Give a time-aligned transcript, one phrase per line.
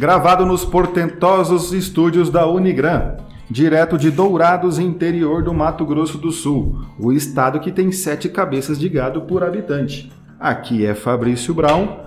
[0.00, 3.18] Gravado nos portentosos estúdios da Unigran,
[3.50, 8.80] direto de Dourados, interior do Mato Grosso do Sul, o estado que tem sete cabeças
[8.80, 10.10] de gado por habitante.
[10.40, 11.98] Aqui é Fabrício Brown.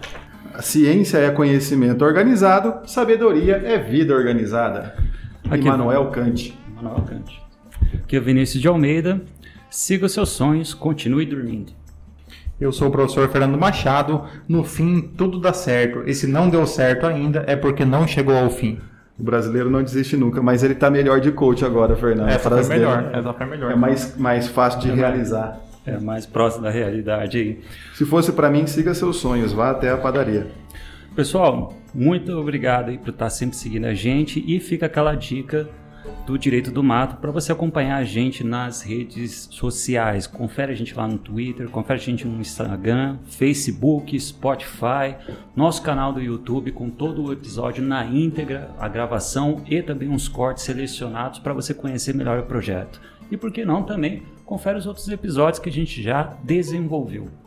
[0.59, 4.95] ciência é conhecimento organizado, sabedoria é vida organizada.
[5.47, 6.57] Aqui, Immanuel Kant.
[6.75, 7.43] Manuel Kant.
[7.93, 9.21] Aqui é o Vinícius de Almeida.
[9.69, 11.71] Siga seus sonhos, continue dormindo.
[12.59, 14.23] Eu sou o professor Fernando Machado.
[14.47, 16.03] No fim, tudo dá certo.
[16.05, 18.79] E se não deu certo ainda, é porque não chegou ao fim.
[19.19, 22.29] O brasileiro não desiste nunca, mas ele tá melhor de coach agora, Fernando.
[22.29, 23.09] Essa A foi frase dele melhor.
[23.13, 23.71] Essa foi melhor.
[23.71, 25.59] É mais, mais fácil de realizar.
[25.85, 27.59] É mais próximo da realidade.
[27.93, 30.47] Se fosse para mim, siga seus sonhos, vá até a padaria.
[31.15, 35.69] Pessoal, muito obrigado aí por estar sempre seguindo a gente e fica aquela dica
[36.25, 40.25] do Direito do Mato para você acompanhar a gente nas redes sociais.
[40.25, 45.15] Confere a gente lá no Twitter, confere a gente no Instagram, Facebook, Spotify,
[45.55, 50.27] nosso canal do YouTube com todo o episódio na íntegra, a gravação e também uns
[50.27, 53.01] cortes selecionados para você conhecer melhor o projeto.
[53.29, 57.42] E por que não também confere os outros episódios que a gente já desenvolveu.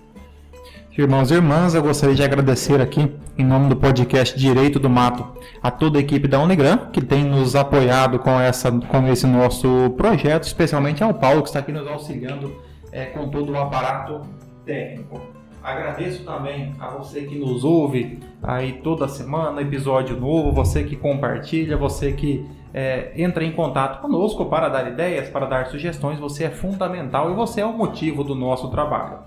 [0.99, 5.27] Irmãos e irmãs, eu gostaria de agradecer aqui, em nome do podcast Direito do Mato,
[5.63, 9.91] a toda a equipe da Unigran, que tem nos apoiado com, essa, com esse nosso
[9.95, 14.23] projeto, especialmente ao Paulo, que está aqui nos auxiliando é, com todo o aparato
[14.65, 15.21] técnico.
[15.63, 21.77] Agradeço também a você que nos ouve aí toda semana, episódio novo, você que compartilha,
[21.77, 26.51] você que é, entra em contato conosco para dar ideias, para dar sugestões, você é
[26.51, 29.26] fundamental e você é o motivo do nosso trabalho.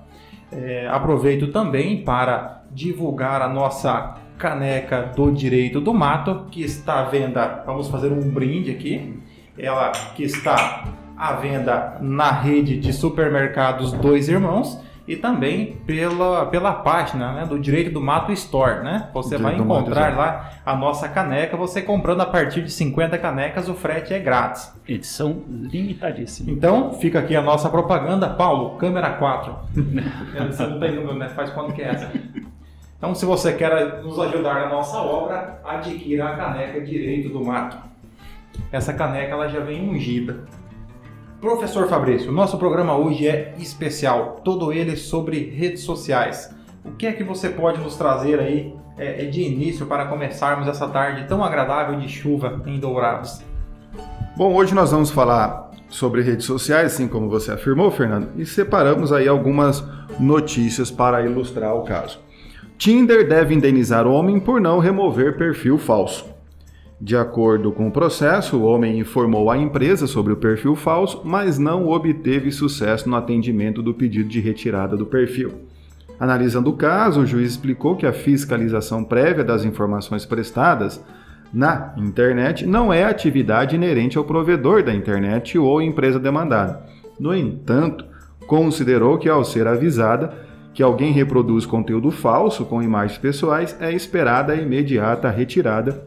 [0.52, 7.03] É, aproveito também para divulgar a nossa caneca do Direito do Mato, que está à
[7.03, 7.64] venda.
[7.66, 9.20] Vamos fazer um brinde aqui.
[9.58, 10.86] Ela que está
[11.17, 17.57] à venda na rede de supermercados Dois Irmãos e também pela, pela página né, do
[17.57, 18.83] Direito do Mato Store.
[18.83, 19.09] Né?
[19.11, 21.58] Você Direito vai encontrar lá a nossa caneca.
[21.58, 24.71] Você comprando a partir de 50 canecas, o frete é grátis.
[24.87, 26.52] Edição limitadíssima.
[26.52, 28.30] Então, fica aqui a nossa propaganda.
[28.30, 29.55] Paulo, câmera 4.
[30.48, 31.27] Você não tem número, né?
[31.30, 32.11] Faz quando que é essa.
[32.95, 37.77] Então, se você quer nos ajudar na nossa obra, adquira a caneca Direito do Mato.
[38.71, 40.43] Essa caneca ela já vem ungida.
[41.42, 46.54] Professor Fabrício, nosso programa hoje é especial, todo ele sobre redes sociais.
[46.83, 50.86] O que é que você pode nos trazer aí é, de início para começarmos essa
[50.89, 53.42] tarde tão agradável de chuva em Dourados?
[54.36, 59.14] Bom, hoje nós vamos falar sobre redes sociais, assim como você afirmou, Fernando, e separamos
[59.14, 59.82] aí algumas
[60.20, 62.20] notícias para ilustrar o caso.
[62.78, 66.38] Tinder deve indenizar homem por não remover perfil falso.
[67.02, 71.58] De acordo com o processo, o homem informou a empresa sobre o perfil falso, mas
[71.58, 75.61] não obteve sucesso no atendimento do pedido de retirada do perfil.
[76.20, 81.02] Analisando o caso, o juiz explicou que a fiscalização prévia das informações prestadas
[81.54, 86.83] na internet não é atividade inerente ao provedor da internet ou empresa demandada.
[87.17, 88.04] No entanto,
[88.45, 90.33] considerou que ao ser avisada
[90.73, 96.05] que alguém reproduz conteúdo falso com imagens pessoais, é esperada a imediata retirada,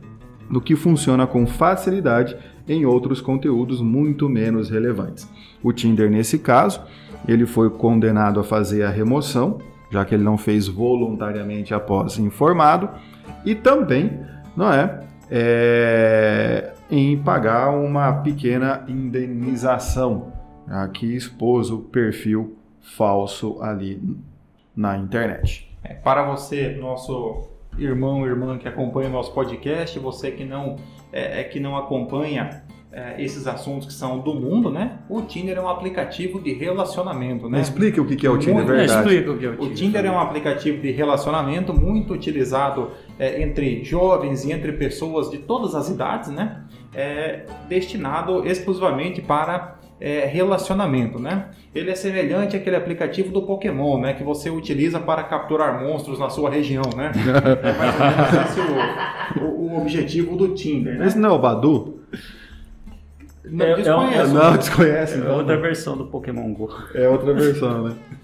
[0.52, 2.36] no que funciona com facilidade
[2.68, 5.26] em outros conteúdos muito menos relevantes.
[5.62, 6.82] O Tinder, nesse caso,
[7.26, 9.58] ele foi condenado a fazer a remoção,
[9.90, 12.90] já que ele não fez voluntariamente após informado,
[13.46, 14.20] e também,
[14.54, 20.34] não é, é, em pagar uma pequena indenização
[20.68, 24.00] a que expôs o perfil falso ali
[24.76, 25.74] na internet.
[25.82, 30.76] É, para você, nosso irmão irmã que acompanha o nosso podcast, você que não,
[31.12, 32.62] é, é que não acompanha
[32.92, 34.98] é, esses assuntos que são do mundo, né?
[35.08, 37.60] O Tinder é um aplicativo de relacionamento, né?
[37.60, 38.98] Explique o que é o Tinder, Muito- verdade.
[38.98, 39.74] Explica o que é o O Tinder.
[39.76, 45.38] Tinder é um aplicativo de relacionamento muito utilizado é, entre jovens e entre pessoas de
[45.38, 46.64] todas as idades, né?
[46.94, 51.46] É, destinado exclusivamente para é, relacionamento, né?
[51.74, 54.12] Ele é semelhante àquele aplicativo do Pokémon, né?
[54.14, 57.12] Que você utiliza para capturar monstros na sua região, né?
[57.62, 61.06] É mais ou menos esse o, o- o objetivo do Tinder, né?
[61.06, 62.00] Esse não é o Badu?
[63.44, 64.32] Não, É- é um-.
[64.32, 65.14] Não, desconhece.
[65.14, 65.36] É então.
[65.38, 66.68] outra versão do Pokémon Go.
[66.94, 67.94] É outra versão, né?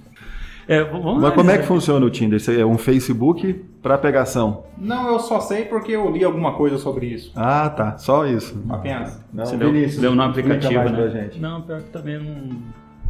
[0.69, 2.37] É, vamos Mas como é que funciona o Tinder?
[2.37, 4.65] Isso é um Facebook para pegação?
[4.76, 7.32] Não, eu só sei porque eu li alguma coisa sobre isso.
[7.35, 7.97] Ah, tá.
[7.97, 8.62] Só isso.
[8.69, 9.19] Apenas.
[9.32, 11.31] Não, Você deu, Vinícius, deu no aplicativo, né?
[11.38, 12.59] Não, pior que também não,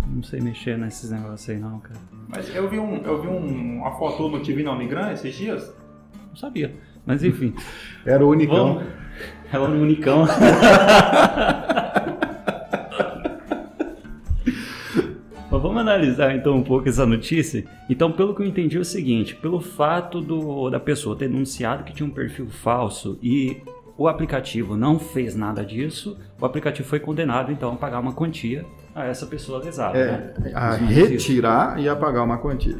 [0.06, 1.98] não sei mexer nesses negócios aí não, cara.
[2.28, 5.74] Mas eu vi, um, eu vi um, uma foto no TV na Unigran esses dias.
[6.28, 6.76] Não sabia.
[7.04, 7.52] Mas enfim.
[8.06, 8.74] Era o Unicão.
[8.74, 8.98] Vamos.
[9.50, 10.26] É o unicão.
[15.68, 17.64] vamos analisar então um pouco essa notícia.
[17.90, 21.84] Então, pelo que eu entendi é o seguinte, pelo fato do, da pessoa ter denunciado
[21.84, 23.62] que tinha um perfil falso e
[23.96, 28.64] o aplicativo não fez nada disso, o aplicativo foi condenado então a pagar uma quantia
[28.94, 29.98] a essa pessoa lesada.
[29.98, 30.52] É, né?
[30.54, 32.78] a retirar e a pagar uma quantia.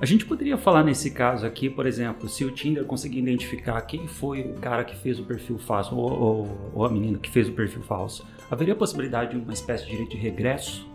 [0.00, 4.06] A gente poderia falar nesse caso aqui, por exemplo, se o Tinder conseguir identificar quem
[4.06, 7.48] foi o cara que fez o perfil falso ou, ou, ou a menina que fez
[7.48, 10.93] o perfil falso, haveria possibilidade de uma espécie de direito de regresso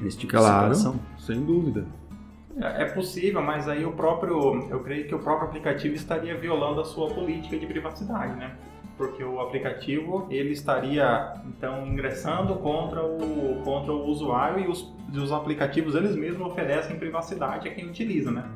[0.00, 1.00] nesse tipo Claro, de situação?
[1.18, 1.86] sem dúvida.
[2.58, 6.80] É é possível, mas aí o próprio, eu creio que o próprio aplicativo estaria violando
[6.80, 8.56] a sua política de privacidade, né?
[8.96, 15.18] Porque o aplicativo ele estaria então ingressando contra o contra o usuário e os, e
[15.18, 18.48] os aplicativos eles mesmos oferecem privacidade a quem utiliza, né?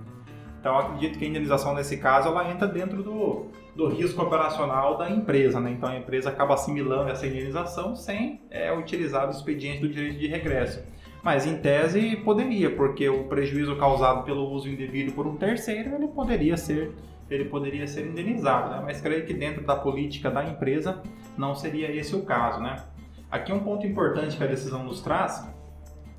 [0.58, 3.46] Então eu acredito que a indenização nesse caso ela entra dentro do,
[3.76, 5.72] do risco operacional da empresa, né?
[5.72, 10.26] Então a empresa acaba assimilando essa indenização sem é, utilizar o expediente do direito de
[10.26, 10.82] regresso.
[11.22, 16.08] Mas em tese poderia, porque o prejuízo causado pelo uso indevido por um terceiro, ele
[16.08, 16.92] poderia ser,
[17.28, 18.82] ele poderia ser indenizado, né?
[18.84, 21.02] Mas creio que dentro da política da empresa
[21.36, 22.82] não seria esse o caso, né?
[23.30, 25.46] Aqui um ponto importante que a decisão nos traz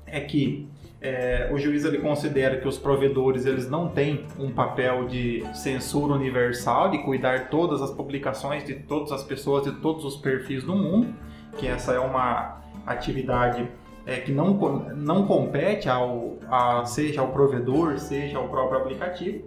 [0.06, 0.68] é que
[1.00, 6.14] é, o juiz ele considera que os provedores eles não têm um papel de censura
[6.14, 10.76] universal, de cuidar todas as publicações de todas as pessoas, de todos os perfis do
[10.76, 11.12] mundo,
[11.58, 13.68] que essa é uma atividade
[14.06, 14.54] é, que não,
[14.96, 19.46] não compete ao, a, seja ao provedor, seja ao próprio aplicativo.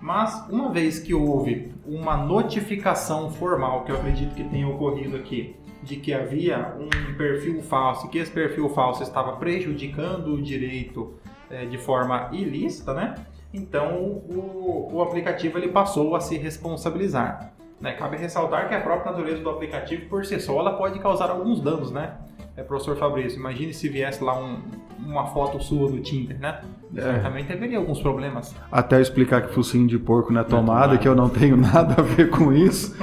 [0.00, 5.56] Mas uma vez que houve uma notificação formal, que eu acredito que tenha ocorrido aqui,
[5.82, 11.14] de que havia um perfil falso, que esse perfil falso estava prejudicando o direito
[11.50, 13.14] eh, de forma ilícita, né?
[13.54, 17.52] Então o, o aplicativo ele passou a se responsabilizar.
[17.80, 17.92] né?
[17.92, 21.60] Cabe ressaltar que a própria natureza do aplicativo por si só ela pode causar alguns
[21.60, 22.16] danos, né?
[22.56, 24.58] É, professor Fabrício, imagine se viesse lá um-
[25.04, 26.60] uma foto sua do Tinder, né?
[26.94, 28.54] Certamente haveria alguns problemas.
[28.72, 30.98] Até eu explicar que focinho de porco na tomada, tomada.
[30.98, 32.96] que eu não tenho nada a ver com isso,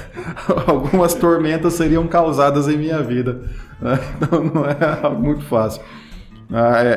[0.66, 3.42] algumas tormentas seriam causadas em minha vida.
[3.80, 3.98] né?
[4.16, 5.82] Então não é muito fácil.
[6.52, 6.96] Ah, é-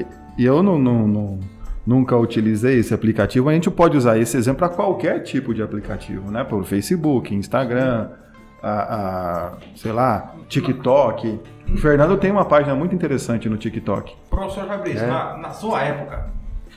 [0.00, 0.06] é,
[0.38, 1.40] eu não, não- não-
[1.84, 3.48] nunca utilizei esse aplicativo.
[3.48, 6.44] A gente pode usar esse exemplo para qualquer tipo de aplicativo, né?
[6.44, 8.08] Por Facebook, Instagram,
[8.62, 11.40] a, a, sei lá, TikTok.
[11.72, 14.14] O Fernando tem uma página muito interessante no TikTok.
[14.30, 15.06] Professor Fabrício, É.
[15.06, 16.30] na, na sua época,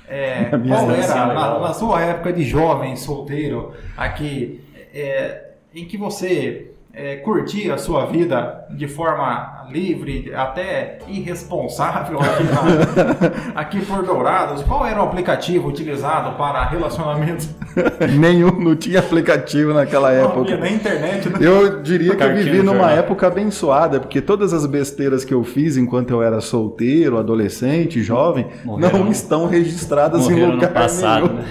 [0.08, 4.62] é, qual era, na, na sua época de jovem, solteiro, aqui,
[4.94, 12.44] é, em que você é, curtia a sua vida de forma livre, até irresponsável aqui,
[12.44, 17.50] na- aqui por Dourados, qual era o aplicativo utilizado para relacionamentos?
[18.18, 20.40] Nenhum, não tinha aplicativo naquela Não época.
[20.42, 21.40] havia na internet, né?
[21.42, 22.90] Eu diria que eu vivi numa jornal.
[22.98, 28.48] época abençoada, porque todas as besteiras que eu fiz enquanto eu era solteiro, adolescente, jovem,
[28.64, 31.40] Morreram- não estão registradas em lugar no passado, nenhum.
[31.40, 31.46] né?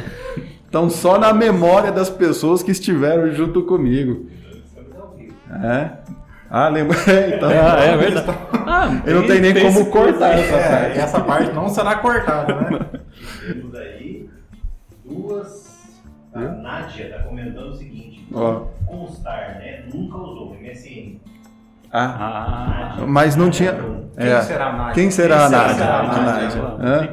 [0.64, 4.26] Estão só na memória das pessoas que estiveram junto comigo.
[5.62, 5.90] É.
[6.50, 7.00] Ah, lembrei.
[7.36, 8.38] Então, É, é verdade.
[8.66, 10.98] Ah, Eu não tenho nem como cortar essa É, parte.
[10.98, 12.78] essa parte não será cortada, né?
[13.46, 14.28] Temos aí
[15.04, 15.74] duas.
[16.34, 18.66] A Nádia está comentando o seguinte: Ó.
[18.86, 19.84] constar, né?
[19.92, 21.20] Nunca usou MSN.
[21.92, 23.72] Ah, Ah, mas não tinha.
[24.16, 24.40] Quem é.
[24.42, 24.94] será a Nádia?
[24.94, 25.74] Quem será a Nádia?
[25.74, 26.62] será a A Nádia?
[26.62, 26.62] Nádia.
[26.80, 27.08] Hã?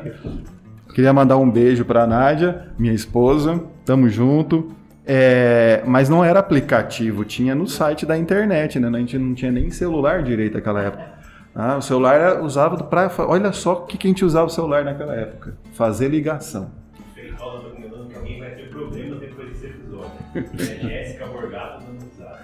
[0.95, 3.61] Queria mandar um beijo pra Nádia, minha esposa.
[3.85, 4.75] Tamo junto.
[5.13, 8.87] É, mas não era aplicativo, tinha no site da internet, né?
[8.87, 11.03] A gente não tinha nem celular direito naquela época.
[11.53, 13.11] Ah, o celular era usado para.
[13.27, 16.71] Olha só o que que a gente usava o celular naquela época: fazer ligação.
[17.17, 20.11] Está comentando que alguém vai ter problemas depois desse episódio.
[20.33, 22.39] É Jéssica Borgado dando risada.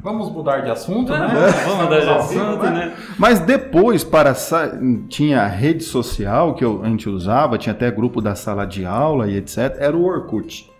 [0.00, 1.26] Vamos mudar de assunto, né?
[1.66, 2.94] Vamos mudar de assunto, né?
[3.18, 4.72] Mas depois, para sa-
[5.10, 9.36] tinha rede social que a gente usava, tinha até grupo da sala de aula e
[9.36, 9.76] etc.
[9.78, 10.70] Era o Orkut.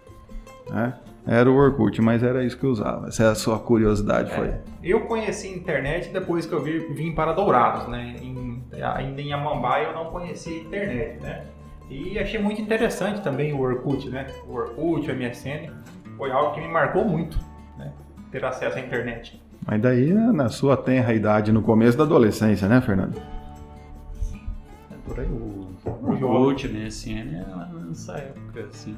[0.71, 0.95] né?
[1.31, 3.09] Era o Orkut, mas era isso que eu usava.
[3.09, 4.55] Essa é a sua curiosidade, foi.
[4.83, 8.17] Eu conheci a internet depois que eu vi- vim para Dourados, né?
[8.23, 11.45] Em- ainda em Amambai eu não conhecia a internet, né?
[11.91, 14.27] E achei muito interessante também o Orkut, né?
[14.47, 15.71] O Orkut, o MSN,
[16.17, 17.39] foi algo que me marcou muito,
[17.79, 17.93] né?
[18.33, 19.43] Ter acesso à internet.
[19.67, 23.21] Mas daí na sua tenra idade, no começo da adolescência, né, Fernando?
[25.07, 25.68] Por aí, o
[26.03, 26.87] Orkut, né?
[26.91, 28.97] SN é nessa época, assim.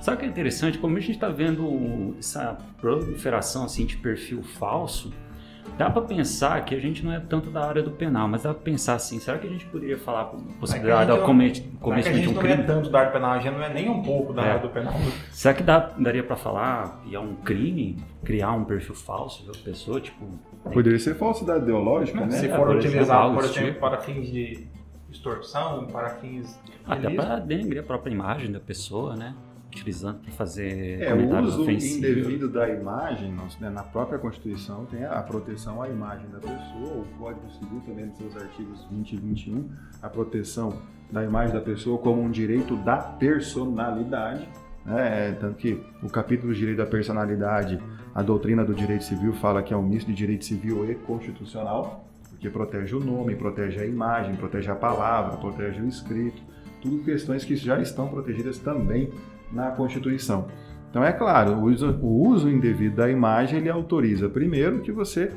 [0.00, 0.78] Sabe o que é interessante?
[0.78, 5.12] Como a gente está vendo essa proliferação assim, de perfil falso,
[5.76, 8.54] dá para pensar que a gente não é tanto da área do penal, mas dá
[8.54, 11.92] para pensar assim, será que a gente poderia falar com possibilidade É a do cometimento
[11.94, 12.64] de gente um não é crime?
[12.64, 14.48] tanto da área penal, a gente não é nem um pouco da É.
[14.52, 14.94] área do penal.
[15.30, 19.48] Será que dá- daria para falar que é um crime criar um perfil falso de
[19.48, 20.26] outra pessoa, tipo...
[20.72, 22.30] Poderia ser falsidade ideológica, né?
[22.32, 23.80] Se É, for utilizado, por exemplo, tipo.
[23.80, 24.66] para fins de,
[25.10, 29.34] extorsão, para fins Até para denegrir a própria imagem da pessoa, né?
[29.68, 31.96] Utilizando para fazer É, o comentários uso ofensivos.
[31.98, 37.06] indevido da imagem, né, na própria Constituição tem a proteção à imagem da pessoa, o
[37.18, 39.68] Código Civil também nos seus artigos 20 e 21,
[40.02, 40.76] a proteção
[41.10, 44.48] da imagem da pessoa como um direito da personalidade,
[44.84, 47.80] né, é, tanto que o capítulo de direito da personalidade,
[48.12, 52.04] a doutrina do direito civil fala que é um misto de direito civil e constitucional,
[52.40, 56.40] porque protege o nome, protege a imagem, protege a palavra, protege o escrito,
[56.80, 59.10] tudo questões que já estão protegidas também
[59.52, 60.46] na Constituição.
[60.88, 65.30] Então, é claro, o uso, o uso indevido da imagem ele autoriza, primeiro, que você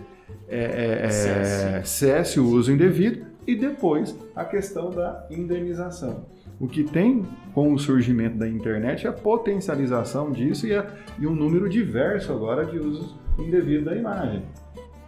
[0.48, 1.90] é, é, é, Cesse.
[1.98, 6.26] cesse o uso indevido e depois a questão da indenização.
[6.58, 10.86] O que tem com o surgimento da internet é a potencialização disso e, a-
[11.20, 14.44] e um número diverso agora de usos indevidos da imagem.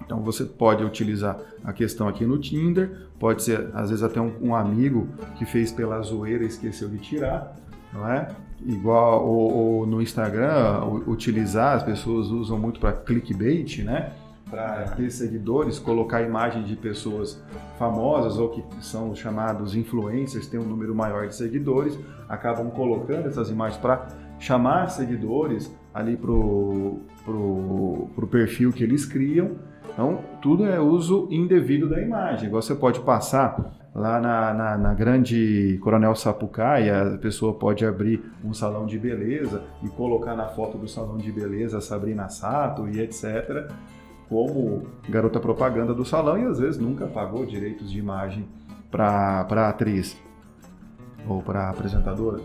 [0.05, 4.33] Então você pode utilizar a questão aqui no Tinder, pode ser às vezes até um,
[4.41, 5.07] um amigo
[5.37, 7.55] que fez pela zoeira e esqueceu de tirar,
[7.91, 8.27] não é?
[8.65, 14.13] Igual ou, ou no Instagram, utilizar, as pessoas usam muito para clickbait, né?
[14.49, 17.43] Para ter seguidores, colocar imagem de pessoas
[17.79, 21.97] famosas ou que são os chamados influencers, tem um número maior de seguidores,
[22.29, 24.07] acabam colocando essas imagens para
[24.39, 29.51] chamar seguidores ali pro, pro, pro perfil que eles criam.
[29.95, 32.47] Então, tudo é uso indevido da imagem.
[32.47, 38.21] Igual você pode passar lá na, na, na grande Coronel Sapucaí, a pessoa pode abrir
[38.43, 42.99] um salão de beleza e colocar na foto do salão de beleza Sabrina Sato e
[42.99, 43.71] etc.
[44.27, 48.45] Como garota propaganda do salão e às vezes nunca pagou direitos de imagem
[48.91, 50.21] para a atriz
[51.25, 52.41] ou para apresentadora.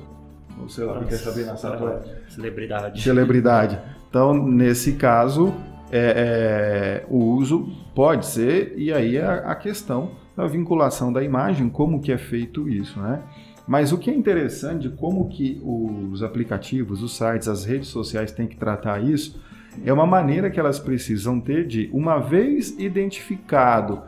[0.60, 3.02] Ou sei lá, o que a Sabrina Sato é Celebridade.
[3.02, 3.80] celebridade.
[4.08, 5.52] Então, nesse caso,
[5.90, 11.68] é, é, o uso pode ser, e aí é a questão da vinculação da imagem,
[11.68, 13.22] como que é feito isso, né?
[13.66, 18.46] Mas o que é interessante como que os aplicativos, os sites, as redes sociais têm
[18.46, 19.40] que tratar isso,
[19.84, 24.02] é uma maneira que elas precisam ter de, uma vez identificado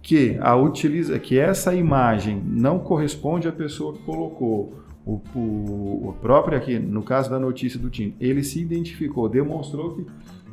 [0.00, 6.16] que a utiliza, que essa imagem não corresponde à pessoa que colocou, o, o, o
[6.20, 10.06] próprio aqui, no caso da notícia do time, ele se identificou, demonstrou que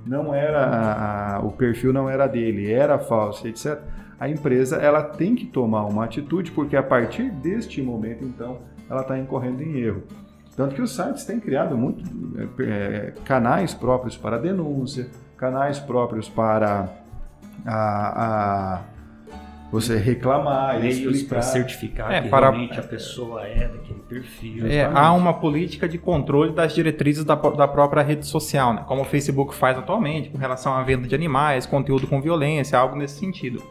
[0.06, 3.80] não era a- o perfil não era dele, era falso, etc.
[4.20, 8.60] A empresa ela tem que tomar uma atitude porque a partir deste momento então
[8.90, 10.04] ela está incorrendo em erro.
[10.56, 12.04] Tanto que os sites têm criado muito
[12.60, 16.88] é, é, canais próprios para denúncia, canais próprios para
[17.66, 18.82] a, a
[19.72, 24.68] você reclamar, Meios para certificar É, que para- realmente a pessoa é daquele perfil.
[24.68, 28.84] É, há uma política de controle das diretrizes da, da própria rede social, né?
[28.88, 32.96] como o Facebook faz atualmente, com relação à venda de animais, conteúdo com violência, algo
[32.96, 33.62] nesse sentido.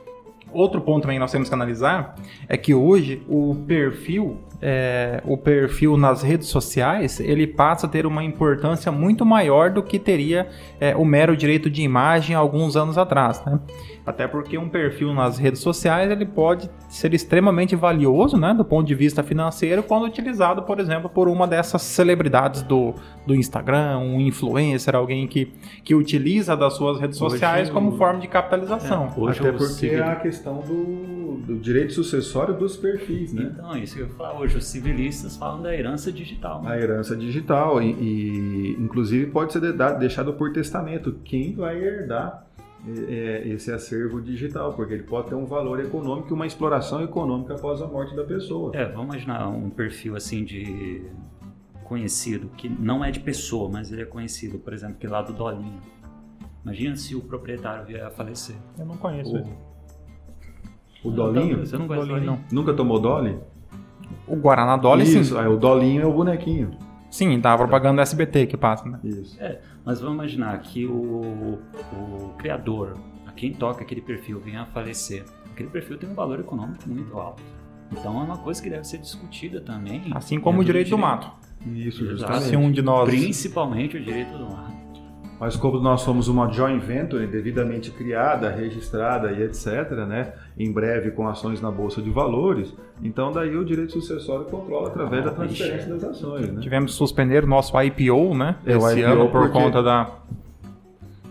[0.52, 2.14] Outro ponto também que nós temos que analisar
[2.48, 8.06] é que hoje o perfil, é, o perfil nas redes sociais, ele passa a ter
[8.06, 10.46] uma importância muito maior do que teria
[10.78, 13.58] é, o mero direito de imagem há alguns anos atrás, né?
[14.06, 18.86] Até porque um perfil nas redes sociais ele pode ser extremamente valioso, né, do ponto
[18.86, 22.94] de vista financeiro, quando utilizado, por exemplo, por uma dessas celebridades do,
[23.26, 25.50] do Instagram, um influencer, alguém que,
[25.82, 29.10] que utiliza das suas redes Hoje, sociais como forma de capitalização.
[29.16, 33.52] É, hoje Até porque civil- é a questão do, do direito sucessório dos perfis, né?
[33.54, 34.56] Então, isso que eu falar hoje.
[34.58, 36.62] Os civilistas falam da herança digital.
[36.62, 36.72] né?
[36.72, 42.24] A herança digital e, e, inclusive pode ser de- deixado por testamento quem vai herdar
[42.34, 42.53] é, é,
[42.86, 47.80] esse acervo digital, porque ele pode ter um valor econômico e uma exploração econômica após
[47.80, 48.72] a morte da pessoa.
[48.74, 51.02] É, vamos imaginar um perfil assim de
[51.84, 55.32] conhecido, que não é de pessoa, mas ele é conhecido, por exemplo, que lá do
[55.32, 55.80] Dolinho.
[56.62, 58.56] Imagina se o proprietário vier a falecer.
[58.78, 59.52] Eu não conheço ele.
[61.04, 61.58] O Dolinho?
[61.58, 62.44] Você não conhece o Dolinho, Dolinho?
[62.50, 63.38] Nunca tomou Dolly?
[64.26, 65.38] O Guaraná Dolly, Isso, sim.
[65.38, 66.70] aí o Dolinho é o bonequinho.
[67.14, 68.98] Sim, tá a propaganda SBT que passa, né?
[69.04, 69.40] Isso.
[69.40, 71.60] É, mas vamos imaginar que o,
[71.92, 75.24] o criador, a quem toca aquele perfil, venha a falecer.
[75.48, 77.40] Aquele perfil tem um valor econômico muito alto.
[77.92, 80.10] Então é uma coisa que deve ser discutida também.
[80.12, 81.30] Assim como o dentro direito do mato.
[81.72, 82.56] Isso, justamente.
[82.56, 84.74] Um de nós Principalmente o direito do mar.
[85.40, 91.10] Mas como nós somos uma joint venture devidamente criada, registrada e etc, né, em breve
[91.10, 92.72] com ações na bolsa de valores,
[93.02, 96.60] então daí o direito sucessório controla através da Ah, transferência das ações, né?
[96.60, 98.56] tivemos que suspender o nosso IPO, né?
[98.64, 100.10] É, Esse IPO ano por porque- conta da.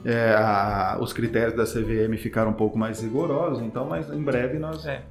[0.05, 4.59] É, a- os critérios da CVM ficaram um pouco mais rigorosos, então, mas em breve
[4.59, 5.01] nós É.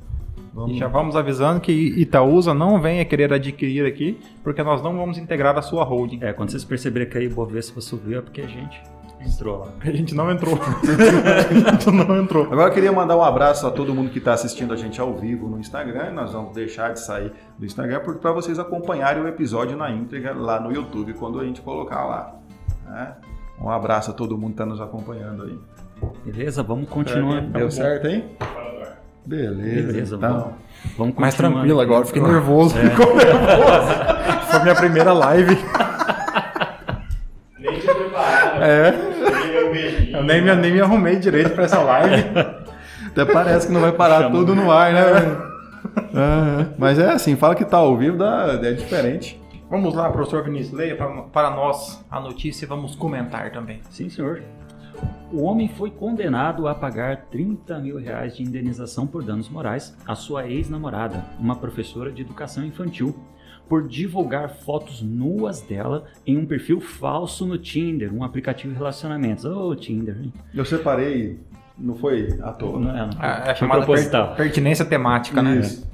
[0.52, 4.97] vamos E já vamos avisando que Itaúsa não venha querer adquirir aqui, porque nós não
[4.97, 6.18] vamos integrar a sua holding.
[6.23, 8.82] É, quando vocês perceberem que a Ibovespa subiu é porque a gente
[9.25, 9.68] Entrou lá.
[9.80, 10.59] A gente não entrou.
[10.59, 12.44] a gente não entrou.
[12.44, 15.14] Agora eu queria mandar um abraço a todo mundo que está assistindo a gente ao
[15.14, 16.11] vivo no Instagram.
[16.11, 20.61] Nós vamos deixar de sair do Instagram para vocês acompanharem o episódio na íntegra lá
[20.61, 22.35] no YouTube quando a gente colocar lá.
[22.87, 23.14] né?
[23.61, 25.59] Um abraço a todo mundo que está nos acompanhando aí.
[26.25, 27.42] Beleza, vamos continuar.
[27.42, 28.25] Deu certo, hein?
[29.25, 29.87] Beleza.
[29.93, 30.31] Beleza, então.
[30.31, 30.55] vamos,
[30.99, 32.75] vamos Mais tranquilo agora, fiquei nervoso.
[32.76, 34.50] Ficou nervoso.
[34.50, 35.59] Foi minha primeira live.
[37.59, 38.62] Nem tinha preparado.
[38.62, 39.12] É.
[40.12, 42.25] Eu nem me, nem me arrumei direito pra essa live.
[43.07, 44.41] Até parece que não vai parar Chamou.
[44.41, 45.02] tudo no ar, né?
[46.14, 49.41] É, mas é assim, fala que tá ao vivo, dá, é diferente.
[49.69, 53.81] Vamos lá, professor Vinícius, leia para, para nós a notícia e vamos comentar também.
[53.91, 54.43] Sim, senhor.
[55.33, 60.15] O homem foi condenado a pagar 30 mil reais de indenização por danos morais à
[60.15, 63.17] sua ex-namorada, uma professora de educação infantil,
[63.67, 69.45] por divulgar fotos nuas dela em um perfil falso no Tinder, um aplicativo de relacionamentos.
[69.47, 70.33] Ô, Tinder, hein?
[70.53, 71.41] Eu separei,
[71.79, 72.79] não foi à toa.
[72.79, 73.23] Não é, não.
[73.25, 74.29] É, é chamada proposital.
[74.35, 75.61] per- pertinência temática, né?
[75.61, 75.91] Isso.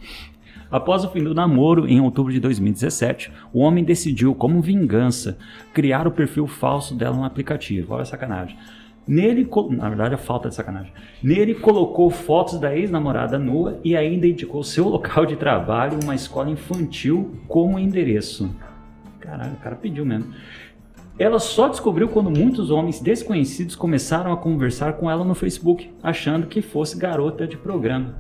[0.71, 5.39] Após o fim do namoro, em outubro de 2017, o homem decidiu, como vingança,
[5.73, 7.95] criar o perfil falso dela no aplicativo.
[7.95, 8.59] Olha a sacanagem.
[9.09, 10.93] Nele, na verdade, a falta de sacanagem.
[11.23, 16.51] Nele colocou fotos da ex-namorada nua e ainda indicou seu local de trabalho, uma escola
[16.51, 18.55] infantil, como endereço.
[19.19, 20.35] Caralho, o cara pediu mesmo.
[21.19, 26.47] Ela só descobriu quando muitos homens desconhecidos começaram a conversar com ela no Facebook, achando
[26.47, 28.15] que fosse garota de programa.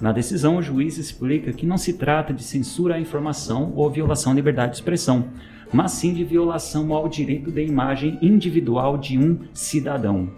[0.00, 4.32] Na decisão, o juiz explica que não se trata de censura à informação ou violação
[4.32, 5.28] à liberdade de expressão,
[5.72, 10.28] mas sim de violação ao direito de imagem individual de um cidadão.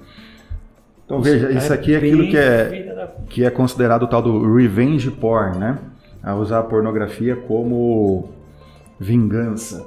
[1.05, 4.55] Então veja, isso aqui é aquilo que é, da- que é considerado o tal do
[4.55, 5.79] revenge porn, né?
[6.23, 8.29] A usar a pornografia como
[8.99, 9.87] vingança.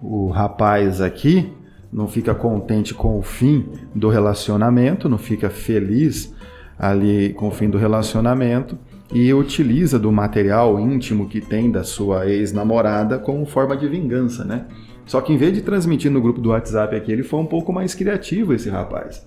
[0.00, 1.52] O rapaz aqui
[1.92, 6.34] não fica contente com o fim do relacionamento, não fica feliz
[6.78, 8.76] ali com o fim do relacionamento
[9.14, 14.66] e utiliza do material íntimo que tem da sua ex-namorada como forma de vingança, né?
[15.06, 17.72] Só que em vez de transmitir no grupo do WhatsApp aqui, ele foi um pouco
[17.72, 19.24] mais criativo esse rapaz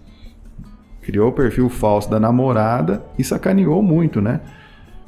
[1.08, 4.42] criou o perfil falso da namorada e sacaneou muito, né?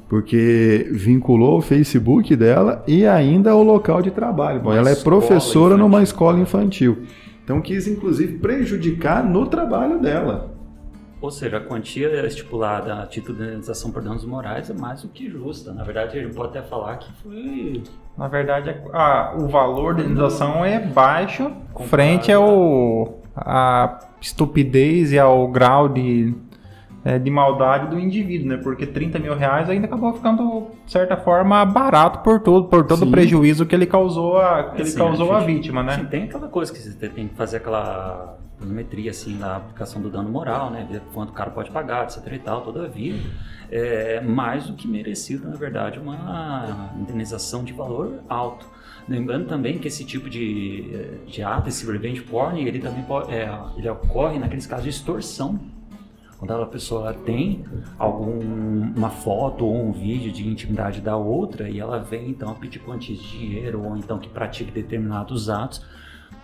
[0.07, 4.61] Porque vinculou o Facebook dela e ainda o local de trabalho.
[4.61, 5.77] Bom, Uma ela é professora infantil.
[5.77, 6.99] numa escola infantil.
[7.43, 10.57] Então quis inclusive prejudicar no trabalho dela.
[11.21, 15.09] Ou seja, a quantia estipulada a título de indenização por danos morais é mais do
[15.09, 15.73] que justa.
[15.73, 17.83] Na verdade, ele pode até falar que foi
[18.17, 21.51] Na verdade, a- o valor da indenização é baixo
[21.87, 26.33] frente ao a estupidez e ao grau de,
[27.05, 28.57] é, de maldade do indivíduo, né?
[28.57, 32.99] Porque 30 mil reais ainda acabou ficando, de certa forma, barato por todo, por todo
[32.99, 33.07] Sim.
[33.07, 36.07] o prejuízo que ele causou a, que ele Assim, causou a a vítima, Sim, né?
[36.09, 40.29] tem aquela coisa que você tem que fazer aquela volumetria assim na aplicação do dano
[40.29, 40.85] moral, né?
[40.89, 43.15] Ver quanto o cara pode pagar, etc e tal, todavia.
[43.71, 48.67] É mais do que merecido, na verdade, uma indenização de valor alto.
[49.07, 53.49] Lembrando também que esse tipo de, de ato, esse revenge porn, ele também pode, é,
[53.77, 55.59] ele ocorre naqueles casos de extorsão.
[56.37, 57.65] Quando a pessoa tem
[57.97, 63.19] alguma foto ou um vídeo de intimidade da outra e ela vem então pedir quantias
[63.19, 65.83] de dinheiro ou então que pratique determinados atos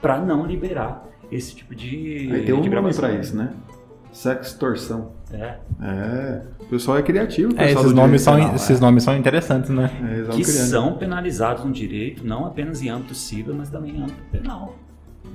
[0.01, 1.01] para não liberar
[1.31, 2.29] esse tipo de.
[2.31, 3.51] Aí tem um de nome pra isso, né?
[4.11, 5.11] Sextorção.
[5.31, 7.51] É, É, o pessoal é criativo.
[7.57, 8.81] É, pessoal esses, do nomes são, penal, esses é.
[8.81, 9.91] nomes são interessantes, né?
[10.01, 10.69] É, que criando.
[10.69, 14.75] são penalizados no direito, não apenas em âmbito civil, mas também em âmbito penal.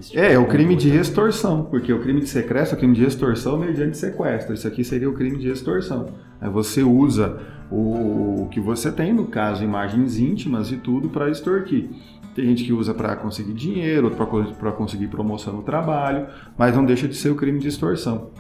[0.01, 2.95] Tipo É, é o crime de extorsão, porque o crime de sequestro é o crime
[2.95, 4.55] de extorsão mediante sequestro.
[4.55, 6.07] Isso aqui seria o crime de extorsão.
[6.41, 7.39] Aí você usa
[7.71, 11.91] o, o que você tem, no caso, imagens íntimas e tudo, para extorquir.
[12.35, 17.09] Tem gente que usa para conseguir dinheiro, para conseguir promoção no trabalho, mas não deixa
[17.09, 18.31] de ser o crime de extorsão.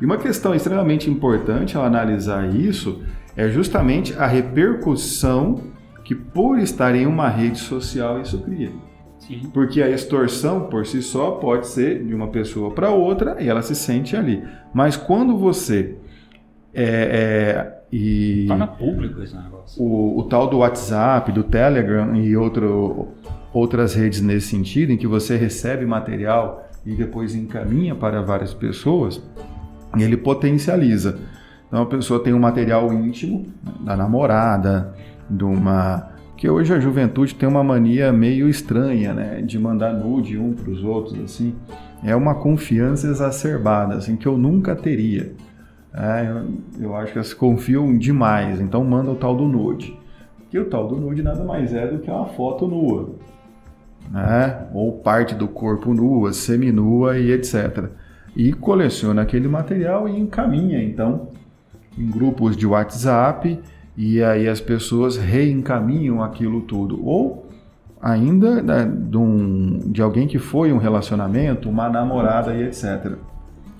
[0.00, 3.02] E uma questão extremamente importante ao analisar isso
[3.36, 5.60] é justamente a repercussão
[6.04, 8.72] que, por estar em uma rede social, isso cria.
[9.18, 9.50] Sim.
[9.52, 13.62] Porque a extorsão por si só pode ser de uma pessoa para outra e ela
[13.62, 14.42] se sente ali.
[14.72, 15.96] Mas quando você
[16.72, 19.82] é, é, e Torna público esse negócio.
[19.82, 23.08] o, o tal do WhatsApp, do Telegram e outro,
[23.56, 29.22] outras redes nesse sentido, em que você recebe material e depois encaminha para várias pessoas,
[29.96, 31.18] ele potencializa.
[31.66, 34.94] Então a pessoa tem um material íntimo né, da namorada,
[35.28, 36.10] de uma.
[36.36, 39.40] Que hoje a juventude tem uma mania meio estranha, né?
[39.40, 41.54] De mandar nude um para os outros, assim.
[42.04, 45.32] É uma confiança exacerbada, assim, que eu nunca teria.
[45.94, 49.98] É, eu, eu acho que elas confiam demais, então manda o tal do nude.
[50.50, 53.16] Que o tal do nude nada mais é do que uma foto nua,
[54.10, 54.66] né?
[54.72, 57.90] Ou parte do corpo nua, seminua e etc.
[58.34, 61.28] e coleciona aquele material e encaminha, então,
[61.98, 63.60] em grupos de WhatsApp
[63.96, 67.04] e aí as pessoas reencaminham aquilo tudo.
[67.04, 67.48] Ou
[68.00, 73.12] ainda né, de, um, de alguém que foi um relacionamento, uma namorada e etc.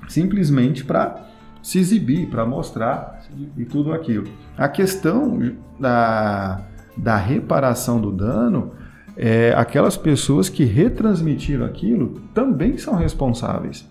[0.09, 1.27] Simplesmente para
[1.63, 3.21] se exibir, para mostrar
[3.57, 4.27] e tudo aquilo.
[4.57, 5.39] A questão
[5.79, 6.63] da,
[6.97, 8.73] da reparação do dano
[9.17, 13.89] é, aquelas pessoas que retransmitiram aquilo também são responsáveis.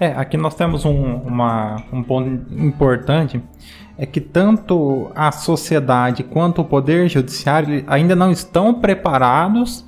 [0.00, 3.40] É, aqui nós temos um, uma, um ponto importante,
[3.96, 9.84] é que tanto a sociedade quanto o poder judiciário ainda não estão preparados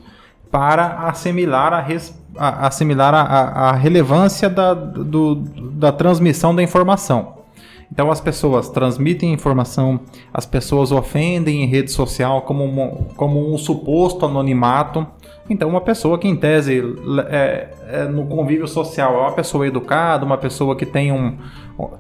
[0.50, 7.35] para assimilar a, res, a assimilar a, a, relevância da, do, da transmissão da informação.
[7.90, 10.00] Então as pessoas transmitem informação,
[10.32, 15.06] as pessoas ofendem em rede social como um, como um suposto anonimato.
[15.48, 16.82] Então uma pessoa que em tese
[17.28, 21.36] é, é, no convívio social é uma pessoa educada, uma pessoa que tem um